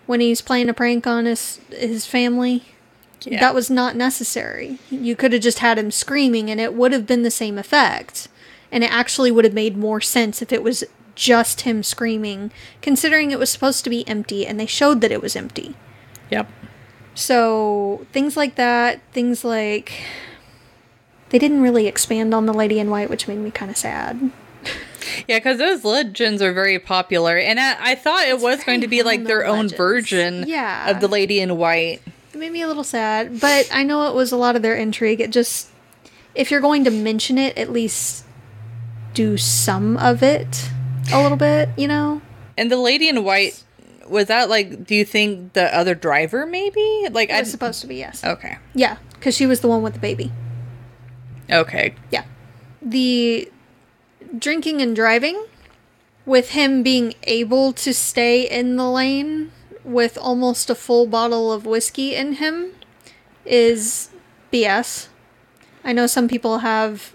when 0.05 0.21
he's 0.21 0.43
playing 0.43 0.69
a 0.69 0.75
prank 0.75 1.07
on 1.07 1.25
his 1.25 1.61
his 1.71 2.05
family, 2.05 2.74
Yeah. 3.25 3.41
that 3.41 3.55
was 3.55 3.71
not 3.71 3.97
necessary. 3.97 4.79
You 4.91 5.17
could 5.17 5.33
have 5.33 5.43
just 5.43 5.61
had 5.61 5.79
him 5.79 5.91
screaming 5.91 6.51
and 6.51 6.61
it 6.61 6.75
would 6.75 6.93
have 6.93 7.07
been 7.07 7.23
the 7.23 7.31
same 7.31 7.59
effect. 7.59 8.29
And 8.73 8.83
it 8.85 8.93
actually 8.93 9.31
would 9.31 9.45
have 9.45 9.55
made 9.55 9.77
more 9.77 10.01
sense 10.01 10.43
if 10.43 10.53
it 10.53 10.63
was 10.63 10.85
just 11.15 11.61
him 11.63 11.83
screaming, 11.83 12.51
considering 12.83 13.31
it 13.31 13.39
was 13.39 13.49
supposed 13.51 13.85
to 13.85 13.91
be 13.91 14.07
empty 14.09 14.47
and 14.47 14.59
they 14.59 14.67
showed 14.67 15.01
that 15.01 15.13
it 15.13 15.23
was 15.23 15.37
empty. 15.37 15.77
yep, 16.31 16.49
So, 17.15 18.07
things 18.13 18.37
like 18.37 18.57
that, 18.57 19.01
things 19.13 19.45
like. 19.45 19.93
They 21.31 21.39
didn't 21.39 21.63
really 21.63 21.87
expand 21.87 22.35
on 22.35 22.47
the 22.47 22.53
Lady 22.55 22.79
in 22.79 22.91
White, 22.91 23.11
which 23.11 23.27
made 23.27 23.39
me 23.39 23.51
kind 23.51 23.71
of 23.71 23.77
sad. 23.77 24.31
yeah, 25.29 25.39
because 25.39 25.59
those 25.59 25.85
legends 25.85 26.41
are 26.43 26.53
very 26.53 26.79
popular, 26.79 27.37
and 27.39 27.59
I, 27.59 27.77
I 27.93 27.95
thought 27.95 28.27
it 28.29 28.41
was 28.41 28.63
going 28.65 28.81
to 28.83 28.89
be 28.89 29.03
like 29.03 29.25
their 29.25 29.45
own 29.45 29.57
legends. 29.69 29.73
version 29.75 30.45
Yeah. 30.49 30.91
of 30.91 31.01
the 31.01 31.09
Lady 31.09 31.41
in 31.41 31.57
White. 31.57 32.03
It 32.35 32.39
made 32.39 32.51
me 32.53 32.63
a 32.63 32.67
little 32.67 32.83
sad, 32.83 33.41
but 33.41 33.69
I 33.73 33.85
know 33.85 34.09
it 34.09 34.15
was 34.15 34.33
a 34.33 34.37
lot 34.37 34.57
of 34.57 34.63
their 34.63 34.75
intrigue. 34.75 35.21
It 35.21 35.31
just. 35.31 35.71
If 36.35 36.51
you're 36.51 36.61
going 36.61 36.83
to 36.83 36.91
mention 36.91 37.39
it, 37.39 37.57
at 37.57 37.71
least 37.71 38.25
do 39.13 39.37
some 39.37 39.97
of 39.97 40.21
it 40.21 40.69
a 41.13 41.23
little 41.23 41.37
bit, 41.39 41.69
you 41.77 41.87
know? 41.87 42.23
And 42.59 42.73
the 42.73 42.77
Lady 42.77 43.09
in 43.09 43.23
White 43.23 43.63
was 44.09 44.27
that 44.27 44.49
like? 44.51 44.85
Do 44.85 44.97
you 44.97 45.05
think 45.05 45.53
the 45.53 45.73
other 45.73 45.95
driver 45.95 46.45
maybe? 46.45 47.07
Like 47.09 47.31
I 47.31 47.39
was 47.39 47.53
supposed 47.53 47.81
to 47.83 47.87
be, 47.87 47.97
yes. 47.97 48.25
okay, 48.25 48.59
Yeah, 48.75 48.97
because 49.13 49.37
she 49.37 49.47
was 49.47 49.61
the 49.61 49.69
one 49.69 49.83
with 49.83 49.95
the 49.95 50.01
baby. 50.01 50.33
okay, 51.49 51.95
Yeah. 52.11 52.25
The 52.83 53.51
drinking 54.37 54.83
and 54.83 54.97
driving, 54.97 55.47
with 56.27 56.51
him 56.51 56.83
being 56.83 57.15
able 57.23 57.73
to 57.75 57.95
stay 57.95 58.43
in 58.43 58.77
the 58.77 58.91
lane 58.91 59.53
with 59.85 60.17
almost 60.19 60.71
a 60.71 60.75
full 60.75 61.07
bottle 61.07 61.53
of 61.53 61.67
whiskey 61.67 62.15
in 62.15 62.35
him, 62.35 62.73
is 63.45 64.11
BS. 64.53 65.09
I 65.85 65.93
know 65.93 66.07
some 66.07 66.29
people 66.29 66.59
have 66.59 67.15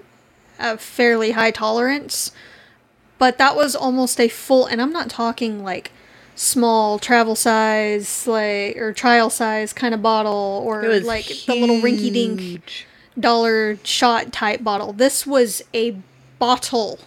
a 0.59 0.77
fairly 0.77 1.31
high 1.31 1.51
tolerance, 1.51 2.31
but 3.17 3.37
that 3.37 3.55
was 3.55 3.75
almost 3.75 4.19
a 4.19 4.27
full, 4.27 4.65
and 4.65 4.81
I'm 4.81 4.93
not 4.93 5.09
talking 5.09 5.63
like 5.63 5.91
small 6.35 6.99
travel 6.99 7.35
size, 7.35 8.27
like, 8.27 8.77
or 8.77 8.93
trial 8.93 9.29
size 9.29 9.73
kind 9.73 9.93
of 9.93 10.01
bottle, 10.01 10.61
or 10.63 10.99
like 10.99 11.25
the 11.25 11.55
little 11.55 11.81
rinky 11.81 12.13
dink 12.13 12.85
dollar 13.19 13.77
shot 13.83 14.31
type 14.31 14.63
bottle. 14.63 14.93
This 14.93 15.27
was 15.27 15.61
a 15.73 15.97
bottle 16.37 16.99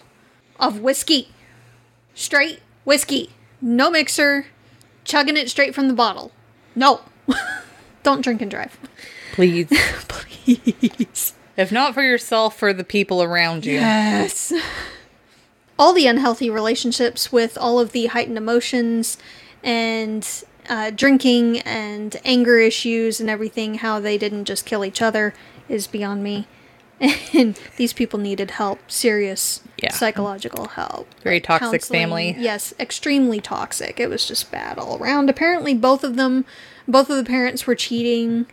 of 0.59 0.79
whiskey. 0.79 1.29
Straight 2.13 2.59
whiskey. 2.83 3.31
No 3.61 3.89
mixer. 3.89 4.47
Chugging 5.03 5.37
it 5.37 5.49
straight 5.49 5.75
from 5.75 5.87
the 5.87 5.93
bottle. 5.93 6.31
No. 6.75 7.01
Don't 8.03 8.21
drink 8.21 8.41
and 8.41 8.51
drive. 8.51 8.77
Please, 9.33 9.67
Please. 10.07 11.33
if 11.57 11.71
not 11.71 11.93
for 11.93 12.03
yourself, 12.03 12.57
for 12.57 12.73
the 12.73 12.83
people 12.83 13.23
around 13.23 13.65
you. 13.65 13.73
Yes. 13.73 14.53
All 15.79 15.93
the 15.93 16.05
unhealthy 16.05 16.49
relationships 16.49 17.31
with 17.31 17.57
all 17.57 17.79
of 17.79 17.93
the 17.93 18.07
heightened 18.07 18.37
emotions 18.37 19.17
and 19.63 20.27
uh, 20.69 20.91
drinking 20.91 21.59
and 21.61 22.15
anger 22.23 22.59
issues 22.59 23.19
and 23.19 23.29
everything, 23.29 23.75
how 23.75 23.99
they 23.99 24.17
didn't 24.17 24.45
just 24.45 24.65
kill 24.65 24.85
each 24.85 25.01
other 25.01 25.33
is 25.67 25.87
beyond 25.87 26.23
me. 26.23 26.47
And 27.33 27.59
these 27.77 27.93
people 27.93 28.19
needed 28.19 28.51
help, 28.51 28.79
serious 28.89 29.61
Yeah. 29.81 29.91
psychological 29.91 30.69
help. 30.69 31.07
Very 31.23 31.39
toxic 31.41 31.81
Counseling. 31.81 31.99
family. 31.99 32.35
Yes, 32.37 32.73
extremely 32.79 33.39
toxic. 33.41 33.99
It 33.99 34.09
was 34.09 34.25
just 34.27 34.51
bad 34.51 34.77
all 34.77 34.97
around. 35.01 35.29
Apparently, 35.29 35.73
both 35.73 36.03
of 36.03 36.15
them, 36.15 36.45
both 36.87 37.09
of 37.09 37.17
the 37.17 37.23
parents 37.23 37.65
were 37.67 37.75
cheating. 37.75 38.45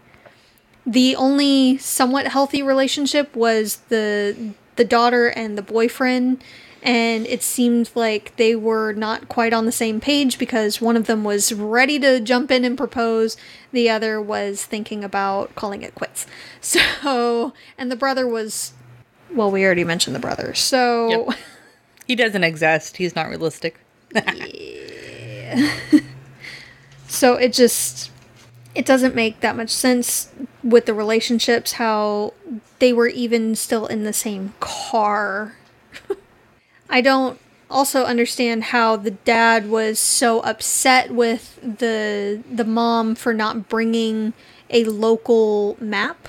The 0.87 1.15
only 1.15 1.79
somewhat 1.79 2.29
healthy 2.29 2.63
relationship 2.63 3.35
was 3.37 3.77
the 3.89 4.53
the 4.77 4.85
daughter 4.85 5.29
and 5.29 5.59
the 5.59 5.63
boyfriend, 5.63 6.43
and 6.83 7.27
it 7.27 7.43
seemed 7.43 7.91
like 7.95 8.35
they 8.37 8.55
were 8.57 8.93
not 8.93 9.29
quite 9.29 9.53
on 9.53 9.67
the 9.67 9.73
same 9.73 10.01
page 10.01 10.39
because 10.39 10.81
one 10.81 10.97
of 10.97 11.07
them 11.07 11.25
was 11.25 11.53
ready 11.53 11.99
to 11.99 12.21
jump 12.21 12.51
in 12.51 12.65
and 12.65 12.77
propose, 12.77 13.37
the 13.73 13.91
other 13.91 14.21
was 14.21 14.65
thinking 14.65 15.05
about 15.05 15.55
calling 15.55 15.83
it 15.83 15.95
quits. 15.95 16.27
So, 16.63 17.55
and 17.79 17.91
the 17.91 17.97
brother 17.97 18.27
was 18.27 18.75
well, 19.33 19.51
we 19.51 19.65
already 19.65 19.85
mentioned 19.85 20.15
the 20.15 20.21
brother. 20.21 20.55
So, 20.55 21.27
Yep. 21.29 21.39
He 22.07 22.17
doesn't 22.17 22.43
exist. 22.43 22.97
He's 22.97 23.15
not 23.15 23.29
realistic. 23.29 23.79
So 27.11 27.35
it 27.35 27.53
just 27.53 28.11
it 28.75 28.87
doesn't 28.87 29.17
make 29.17 29.41
that 29.41 29.57
much 29.57 29.71
sense 29.71 30.31
with 30.63 30.87
the 30.87 30.95
relationships 30.95 31.73
how 31.73 32.35
they 32.79 32.93
were 32.93 33.09
even 33.09 33.57
still 33.57 33.87
in 33.87 34.05
the 34.05 34.13
same 34.13 34.55
car. 34.61 35.57
I 36.91 37.01
don't 37.01 37.39
also 37.71 38.05
understand 38.05 38.65
how 38.65 38.97
the 38.97 39.13
dad 39.13 39.71
was 39.71 39.99
so 39.99 40.41
upset 40.41 41.13
with 41.13 41.59
the 41.63 42.43
the 42.51 42.65
mom 42.65 43.15
for 43.15 43.33
not 43.33 43.69
bringing 43.69 44.33
a 44.69 44.85
local 44.85 45.77
map 45.81 46.29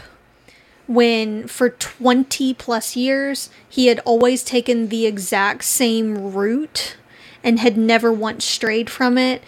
when 0.88 1.48
for 1.48 1.70
20 1.70 2.54
plus 2.54 2.96
years 2.96 3.50
he 3.68 3.88
had 3.88 4.00
always 4.00 4.44
taken 4.44 4.90
the 4.90 5.06
exact 5.06 5.64
same 5.64 6.32
route 6.34 6.96
and 7.44 7.60
had 7.60 7.76
never 7.78 8.12
once 8.12 8.46
strayed 8.46 8.90
from 8.90 9.18
it. 9.18 9.42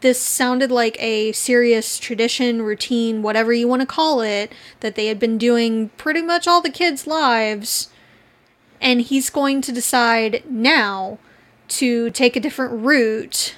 This 0.00 0.20
sounded 0.20 0.72
like 0.72 1.00
a 1.00 1.30
serious 1.32 1.98
tradition, 1.98 2.62
routine, 2.62 3.22
whatever 3.22 3.52
you 3.52 3.68
want 3.68 3.82
to 3.82 3.86
call 3.86 4.20
it, 4.20 4.50
that 4.80 4.96
they 4.96 5.06
had 5.06 5.20
been 5.20 5.38
doing 5.38 5.90
pretty 5.90 6.22
much 6.22 6.48
all 6.48 6.60
the 6.60 6.70
kids' 6.70 7.06
lives. 7.06 7.88
And 8.80 9.00
he's 9.00 9.30
going 9.30 9.60
to 9.62 9.72
decide 9.72 10.42
now 10.48 11.18
to 11.68 12.10
take 12.10 12.36
a 12.36 12.40
different 12.40 12.84
route 12.84 13.54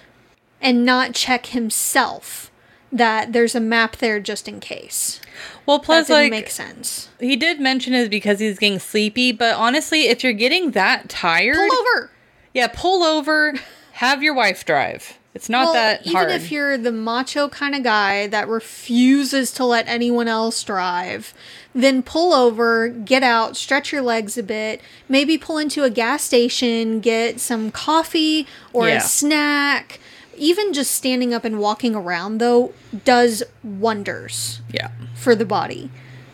and 0.60 0.84
not 0.84 1.14
check 1.14 1.46
himself 1.46 2.50
that 2.90 3.32
there's 3.32 3.54
a 3.54 3.60
map 3.60 3.96
there 3.96 4.18
just 4.18 4.48
in 4.48 4.60
case. 4.60 5.20
Well, 5.66 5.78
plus, 5.78 6.08
like, 6.08 6.30
make 6.30 6.48
sense. 6.48 7.10
he 7.20 7.36
did 7.36 7.60
mention 7.60 7.92
is 7.92 8.08
because 8.08 8.40
he's 8.40 8.58
getting 8.58 8.78
sleepy, 8.78 9.30
but 9.32 9.54
honestly, 9.56 10.08
if 10.08 10.24
you're 10.24 10.32
getting 10.32 10.70
that 10.70 11.08
tired, 11.10 11.54
Pull 11.56 11.78
over. 11.78 12.10
yeah, 12.54 12.68
pull 12.72 13.02
over, 13.02 13.54
have 13.92 14.22
your 14.22 14.32
wife 14.34 14.64
drive. 14.64 15.18
It's 15.38 15.48
not 15.48 15.66
well, 15.66 15.74
that 15.74 16.00
even 16.00 16.12
hard. 16.14 16.30
if 16.32 16.50
you're 16.50 16.76
the 16.76 16.90
macho 16.90 17.48
kind 17.48 17.76
of 17.76 17.84
guy 17.84 18.26
that 18.26 18.48
refuses 18.48 19.52
to 19.52 19.64
let 19.64 19.86
anyone 19.86 20.26
else 20.26 20.64
drive, 20.64 21.32
then 21.72 22.02
pull 22.02 22.32
over, 22.34 22.88
get 22.88 23.22
out, 23.22 23.56
stretch 23.56 23.92
your 23.92 24.02
legs 24.02 24.36
a 24.36 24.42
bit, 24.42 24.80
maybe 25.08 25.38
pull 25.38 25.56
into 25.58 25.84
a 25.84 25.90
gas 25.90 26.24
station, 26.24 26.98
get 26.98 27.38
some 27.38 27.70
coffee 27.70 28.48
or 28.72 28.88
Yeah. 28.88 28.96
a 28.96 29.00
snack. 29.00 30.00
Even 30.36 30.72
just 30.72 30.90
standing 30.90 31.32
up 31.32 31.44
and 31.44 31.60
walking 31.60 31.94
around, 31.94 32.38
though, 32.38 32.72
does 33.04 33.44
wonders 33.62 34.60
yeah. 34.72 34.88
for 35.14 35.36
the 35.36 35.44
body. 35.44 35.88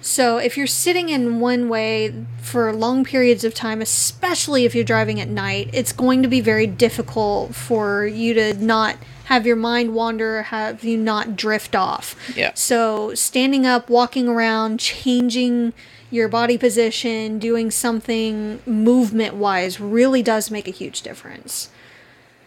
So 0.05 0.37
if 0.37 0.59
you're 0.59 0.67
sitting 0.67 1.09
in 1.09 1.41
one 1.41 1.71
way 1.71 2.13
for 2.43 2.71
long 2.75 3.05
periods 3.05 3.43
of 3.43 3.55
time, 3.55 3.81
especially 3.81 4.67
if 4.67 4.75
you're 4.75 4.85
driving 4.85 5.19
at 5.19 5.29
night, 5.29 5.71
it's 5.73 5.93
going 5.93 6.23
to 6.23 6.29
be 6.29 6.43
very 6.43 6.67
difficult 6.67 7.55
for 7.55 8.05
you 8.05 8.35
to 8.35 8.53
not 8.55 8.97
have 9.25 9.47
your 9.47 9.57
mind 9.57 9.95
wander, 9.95 10.43
have 10.43 10.85
you 10.85 10.99
not 10.99 11.37
drift 11.37 11.75
off. 11.75 12.17
Yeah. 12.37 12.53
So 12.55 13.15
standing 13.15 13.65
up, 13.65 13.89
walking 13.89 14.29
around, 14.29 14.79
changing 14.79 15.73
your 16.11 16.29
body 16.29 16.59
position, 16.59 17.39
doing 17.39 17.71
something 17.71 18.61
movement 18.67 19.37
wise 19.37 19.81
really 19.81 20.23
does 20.23 20.51
make 20.51 20.69
a 20.69 20.71
huge 20.71 21.01
difference. 21.01 21.71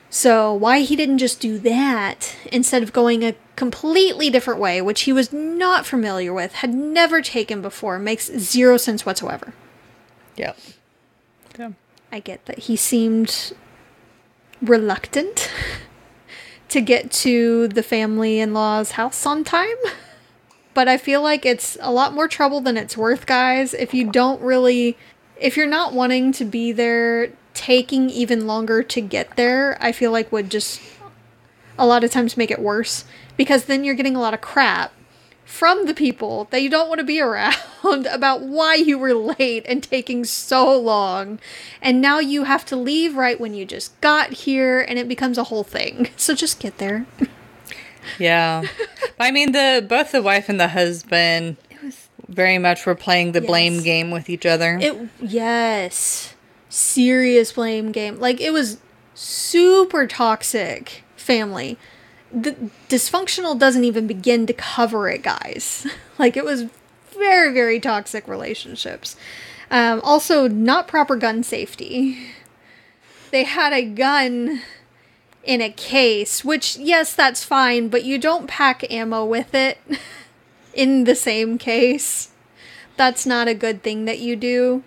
So, 0.09 0.53
why 0.53 0.79
he 0.79 0.95
didn't 0.95 1.17
just 1.17 1.41
do 1.41 1.57
that 1.59 2.35
instead 2.51 2.81
of 2.81 2.93
going 2.93 3.23
a 3.23 3.35
completely 3.57 4.29
different 4.29 4.59
way, 4.59 4.81
which 4.81 5.01
he 5.01 5.11
was 5.11 5.33
not 5.33 5.85
familiar 5.85 6.33
with, 6.33 6.53
had 6.53 6.73
never 6.73 7.21
taken 7.21 7.61
before, 7.61 7.99
makes 7.99 8.31
zero 8.31 8.77
sense 8.77 9.05
whatsoever. 9.05 9.53
Yeah. 10.37 10.53
Yeah. 11.59 11.71
I 12.11 12.19
get 12.19 12.45
that 12.45 12.59
he 12.59 12.75
seemed 12.77 13.53
reluctant 14.61 15.51
to 16.69 16.81
get 16.81 17.11
to 17.11 17.67
the 17.67 17.83
family 17.83 18.39
in 18.39 18.53
law's 18.53 18.91
house 18.91 19.25
on 19.25 19.43
time. 19.43 19.75
But 20.73 20.87
I 20.87 20.99
feel 20.99 21.23
like 21.23 21.43
it's 21.43 21.75
a 21.81 21.91
lot 21.91 22.13
more 22.13 22.27
trouble 22.27 22.61
than 22.61 22.77
it's 22.77 22.95
worth, 22.95 23.25
guys. 23.25 23.73
If 23.73 23.95
you 23.95 24.11
don't 24.11 24.39
really, 24.43 24.95
if 25.35 25.57
you're 25.57 25.65
not 25.65 25.91
wanting 25.91 26.31
to 26.33 26.45
be 26.45 26.71
there, 26.71 27.31
taking 27.57 28.09
even 28.09 28.45
longer 28.45 28.83
to 28.83 29.01
get 29.01 29.35
there, 29.35 29.77
I 29.81 29.91
feel 29.91 30.11
like 30.11 30.31
would 30.31 30.49
just 30.49 30.79
a 31.77 31.85
lot 31.85 32.03
of 32.03 32.11
times 32.11 32.37
make 32.37 32.51
it 32.51 32.59
worse 32.59 33.03
because 33.35 33.65
then 33.65 33.83
you're 33.83 33.95
getting 33.95 34.15
a 34.15 34.19
lot 34.19 34.33
of 34.33 34.41
crap 34.41 34.93
from 35.45 35.85
the 35.85 35.93
people 35.93 36.47
that 36.51 36.61
you 36.61 36.69
don't 36.69 36.89
want 36.89 36.99
to 36.99 37.05
be 37.05 37.21
around 37.21 38.05
about 38.11 38.41
why 38.41 38.75
you 38.75 38.97
were 38.97 39.13
late 39.13 39.65
and 39.65 39.81
taking 39.81 40.25
so 40.25 40.77
long. 40.77 41.39
And 41.81 42.01
now 42.01 42.19
you 42.19 42.43
have 42.43 42.65
to 42.65 42.75
leave 42.75 43.15
right 43.15 43.39
when 43.39 43.53
you 43.53 43.65
just 43.65 43.99
got 44.01 44.33
here 44.33 44.81
and 44.81 44.99
it 44.99 45.07
becomes 45.07 45.37
a 45.37 45.45
whole 45.45 45.63
thing. 45.63 46.09
So 46.17 46.35
just 46.35 46.59
get 46.59 46.77
there. 46.77 47.05
Yeah. 48.19 48.63
I 49.19 49.31
mean, 49.31 49.53
the 49.53 49.85
both 49.87 50.11
the 50.11 50.21
wife 50.21 50.49
and 50.49 50.59
the 50.59 50.69
husband 50.69 51.57
It 51.69 51.81
was 51.81 52.09
very 52.27 52.57
much 52.57 52.85
were 52.85 52.95
playing 52.95 53.31
the 53.31 53.39
blame 53.39 53.81
game 53.81 54.11
with 54.11 54.29
each 54.29 54.45
other. 54.45 54.77
it 54.81 55.09
yes. 55.21 56.33
Serious 56.69 57.51
blame 57.51 57.91
game. 57.91 58.19
Like 58.19 58.41
it 58.41 58.51
was 58.51 58.77
super 59.13 60.07
toxic 60.07 61.03
family. 61.15 61.77
The 62.31 62.55
dysfunctional 62.89 63.57
doesn't 63.57 63.85
even 63.85 64.05
begin 64.07 64.45
to 64.47 64.53
cover 64.53 65.09
it, 65.09 65.23
guys. 65.23 65.87
like 66.17 66.35
it 66.35 66.45
was 66.45 66.65
very 67.13 67.53
very 67.53 67.79
toxic 67.79 68.27
relationships. 68.27 69.15
Um, 69.69 69.99
also, 70.03 70.47
not 70.47 70.87
proper 70.87 71.15
gun 71.15 71.43
safety. 71.43 72.17
They 73.31 73.43
had 73.43 73.73
a 73.73 73.83
gun 73.83 74.61
in 75.43 75.61
a 75.61 75.69
case, 75.69 76.43
which, 76.43 76.77
yes, 76.77 77.13
that's 77.13 77.43
fine, 77.43 77.87
but 77.87 78.03
you 78.03 78.17
don't 78.17 78.47
pack 78.47 78.89
ammo 78.91 79.25
with 79.25 79.53
it 79.53 79.77
in 80.73 81.05
the 81.05 81.15
same 81.15 81.57
case. 81.57 82.31
That's 82.97 83.25
not 83.25 83.47
a 83.47 83.53
good 83.53 83.83
thing 83.83 84.05
that 84.05 84.19
you 84.19 84.35
do. 84.35 84.83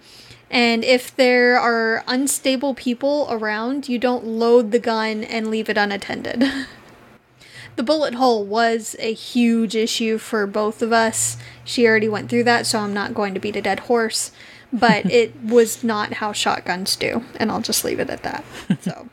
And 0.50 0.82
if 0.82 1.14
there 1.14 1.58
are 1.58 2.02
unstable 2.08 2.74
people 2.74 3.28
around, 3.30 3.88
you 3.88 3.98
don't 3.98 4.26
load 4.26 4.72
the 4.72 4.80
gun 4.80 5.22
and 5.22 5.48
leave 5.48 5.68
it 5.68 5.78
unattended. 5.78 6.44
the 7.76 7.82
bullet 7.84 8.14
hole 8.14 8.44
was 8.44 8.96
a 8.98 9.12
huge 9.12 9.76
issue 9.76 10.18
for 10.18 10.48
both 10.48 10.82
of 10.82 10.92
us. 10.92 11.36
She 11.64 11.86
already 11.86 12.08
went 12.08 12.28
through 12.28 12.44
that, 12.44 12.66
so 12.66 12.80
I'm 12.80 12.92
not 12.92 13.14
going 13.14 13.32
to 13.34 13.40
beat 13.40 13.54
a 13.54 13.62
dead 13.62 13.80
horse. 13.80 14.32
But 14.72 15.06
it 15.10 15.40
was 15.40 15.84
not 15.84 16.14
how 16.14 16.32
shotguns 16.32 16.96
do, 16.96 17.24
and 17.36 17.50
I'll 17.50 17.62
just 17.62 17.84
leave 17.84 18.00
it 18.00 18.10
at 18.10 18.22
that. 18.24 18.44
So, 18.80 19.08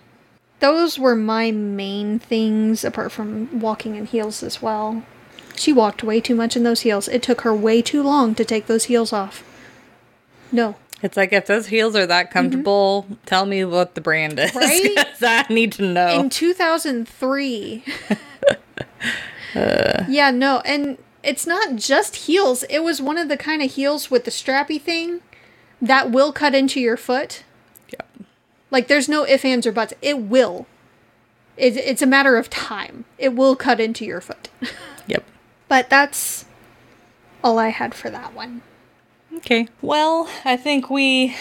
those 0.59 0.97
were 0.97 1.15
my 1.15 1.51
main 1.51 2.17
things, 2.17 2.83
apart 2.83 3.11
from 3.11 3.59
walking 3.59 3.95
in 3.95 4.07
heels 4.07 4.41
as 4.41 4.59
well. 4.59 5.03
She 5.55 5.71
walked 5.71 6.03
way 6.03 6.19
too 6.19 6.33
much 6.33 6.55
in 6.55 6.63
those 6.63 6.81
heels. 6.81 7.07
It 7.07 7.21
took 7.21 7.41
her 7.41 7.53
way 7.53 7.83
too 7.83 8.01
long 8.01 8.33
to 8.35 8.45
take 8.45 8.65
those 8.65 8.85
heels 8.85 9.13
off. 9.13 9.43
No. 10.51 10.75
It's 11.03 11.15
like 11.15 11.31
if 11.31 11.45
those 11.45 11.67
heels 11.67 11.95
are 11.95 12.07
that 12.07 12.31
comfortable, 12.31 13.05
tell 13.25 13.45
me 13.45 13.63
what 13.65 13.93
the 13.95 14.01
brand 14.01 14.39
is. 14.39 14.51
Mm-hmm. 14.51 14.97
Right? 15.23 15.47
I 15.49 15.53
need 15.53 15.71
to 15.73 15.83
know. 15.83 16.19
in 16.19 16.29
2003. 16.29 17.83
yeah, 19.55 20.31
no, 20.31 20.61
and 20.65 20.97
it's 21.23 21.47
not 21.47 21.75
just 21.75 22.15
heels. 22.27 22.63
It 22.69 22.79
was 22.79 23.01
one 23.01 23.17
of 23.17 23.29
the 23.29 23.37
kind 23.37 23.61
of 23.61 23.71
heels 23.71 24.09
with 24.11 24.25
the 24.25 24.31
strappy 24.31 24.79
thing 24.81 25.21
that 25.81 26.11
will 26.11 26.31
cut 26.31 26.53
into 26.55 26.79
your 26.79 26.97
foot. 26.97 27.43
yeah. 27.91 28.01
Like, 28.71 28.87
there's 28.87 29.09
no 29.09 29.25
ifs, 29.25 29.45
ands, 29.45 29.65
or 29.67 29.71
buts. 29.71 29.93
It 30.01 30.19
will. 30.19 30.67
It, 31.57 31.75
it's 31.77 32.01
a 32.01 32.07
matter 32.07 32.37
of 32.37 32.49
time. 32.49 33.05
It 33.17 33.33
will 33.35 33.55
cut 33.55 33.79
into 33.79 34.05
your 34.05 34.21
foot. 34.21 34.49
Yep. 35.09 35.23
but 35.69 35.89
that's 35.89 36.43
all 37.41 37.57
I 37.57 37.69
had 37.69 37.95
for 37.95 38.09
that 38.09 38.33
one. 38.33 38.61
Okay. 39.35 39.67
Well, 39.81 40.29
I 40.45 40.57
think 40.57 40.89
we 40.89 41.35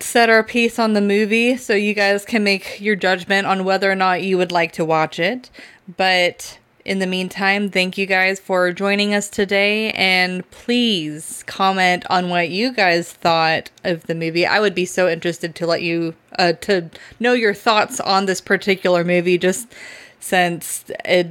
set 0.00 0.28
our 0.28 0.42
piece 0.42 0.78
on 0.78 0.92
the 0.92 1.00
movie 1.00 1.56
so 1.56 1.74
you 1.74 1.94
guys 1.94 2.24
can 2.24 2.44
make 2.44 2.80
your 2.80 2.96
judgment 2.96 3.46
on 3.46 3.64
whether 3.64 3.90
or 3.90 3.94
not 3.94 4.22
you 4.22 4.36
would 4.36 4.52
like 4.52 4.72
to 4.72 4.84
watch 4.84 5.18
it. 5.18 5.50
But 5.96 6.58
in 6.84 6.98
the 7.00 7.06
meantime, 7.06 7.70
thank 7.70 7.98
you 7.98 8.06
guys 8.06 8.38
for 8.38 8.72
joining 8.72 9.14
us 9.14 9.28
today 9.28 9.90
and 9.92 10.48
please 10.50 11.42
comment 11.46 12.04
on 12.08 12.28
what 12.28 12.50
you 12.50 12.72
guys 12.72 13.12
thought 13.12 13.70
of 13.82 14.06
the 14.06 14.14
movie. 14.14 14.46
I 14.46 14.60
would 14.60 14.74
be 14.74 14.84
so 14.84 15.08
interested 15.08 15.54
to 15.56 15.66
let 15.66 15.82
you 15.82 16.14
uh, 16.38 16.52
to 16.52 16.90
know 17.18 17.32
your 17.32 17.54
thoughts 17.54 17.98
on 17.98 18.26
this 18.26 18.40
particular 18.40 19.02
movie 19.02 19.38
just 19.38 19.72
since 20.20 20.84
it 21.04 21.28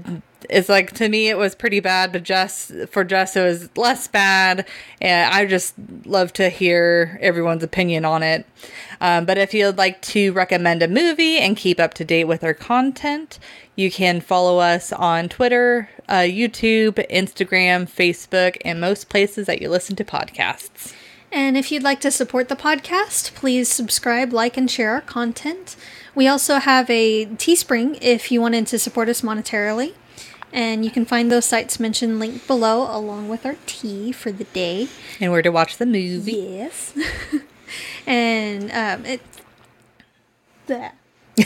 it's 0.49 0.69
like 0.69 0.91
to 0.93 1.09
me 1.09 1.29
it 1.29 1.37
was 1.37 1.55
pretty 1.55 1.79
bad 1.79 2.11
but 2.11 2.23
just 2.23 2.71
for 2.89 3.03
Jess 3.03 3.35
it 3.35 3.43
was 3.43 3.69
less 3.77 4.07
bad 4.07 4.67
and 5.01 5.33
I 5.33 5.45
just 5.45 5.73
love 6.05 6.33
to 6.33 6.49
hear 6.49 7.17
everyone's 7.21 7.63
opinion 7.63 8.05
on 8.05 8.23
it 8.23 8.45
um, 9.01 9.25
but 9.25 9.37
if 9.37 9.53
you'd 9.53 9.77
like 9.77 10.01
to 10.03 10.31
recommend 10.33 10.81
a 10.83 10.87
movie 10.87 11.37
and 11.37 11.57
keep 11.57 11.79
up 11.79 11.93
to 11.95 12.05
date 12.05 12.25
with 12.25 12.43
our 12.43 12.53
content 12.53 13.39
you 13.75 13.91
can 13.91 14.21
follow 14.21 14.59
us 14.59 14.93
on 14.93 15.29
Twitter 15.29 15.89
uh, 16.07 16.19
YouTube 16.19 16.93
Instagram 17.09 17.89
Facebook 17.89 18.57
and 18.63 18.79
most 18.79 19.09
places 19.09 19.47
that 19.47 19.61
you 19.61 19.69
listen 19.69 19.95
to 19.95 20.03
podcasts 20.03 20.93
And 21.31 21.57
if 21.57 21.69
you'd 21.69 21.83
like 21.83 21.99
to 22.01 22.11
support 22.11 22.47
the 22.47 22.55
podcast, 22.55 23.33
please 23.35 23.67
subscribe, 23.67 24.31
like, 24.31 24.55
and 24.55 24.71
share 24.71 24.91
our 24.91 25.01
content. 25.01 25.75
We 26.13 26.29
also 26.29 26.59
have 26.59 26.89
a 26.89 27.25
Teespring 27.25 27.97
if 28.01 28.31
you 28.31 28.39
wanted 28.39 28.67
to 28.67 28.79
support 28.79 29.09
us 29.09 29.21
monetarily. 29.21 29.95
And 30.53 30.85
you 30.85 30.91
can 30.91 31.05
find 31.05 31.31
those 31.31 31.45
sites 31.45 31.79
mentioned 31.79 32.19
linked 32.19 32.47
below 32.47 32.83
along 32.95 33.29
with 33.29 33.45
our 33.45 33.55
tea 33.65 34.11
for 34.11 34.31
the 34.31 34.43
day. 34.45 34.87
and 35.19 35.31
where 35.31 35.41
to 35.41 35.49
watch 35.49 35.77
the 35.77 35.85
movie 35.85 36.31
Yes. 36.33 36.93
and 38.07 38.71
um, 38.71 39.05
it. 39.05 39.21
Bleh. 40.67 40.91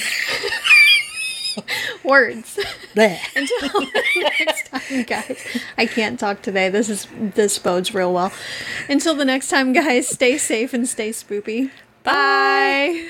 Words. 2.03 2.57
Bleh. 2.95 3.19
Until 3.35 3.81
next 4.21 4.67
time, 4.69 5.03
guys. 5.03 5.45
I 5.77 5.85
can't 5.85 6.19
talk 6.19 6.41
today. 6.41 6.69
This 6.69 6.89
is 6.89 7.07
this 7.19 7.59
bodes 7.59 7.93
real 7.93 8.13
well. 8.13 8.31
Until 8.87 9.15
the 9.15 9.25
next 9.25 9.49
time, 9.49 9.73
guys. 9.73 10.07
Stay 10.07 10.37
safe 10.37 10.73
and 10.73 10.87
stay 10.87 11.09
spoopy. 11.09 11.71
Bye. 12.03 13.09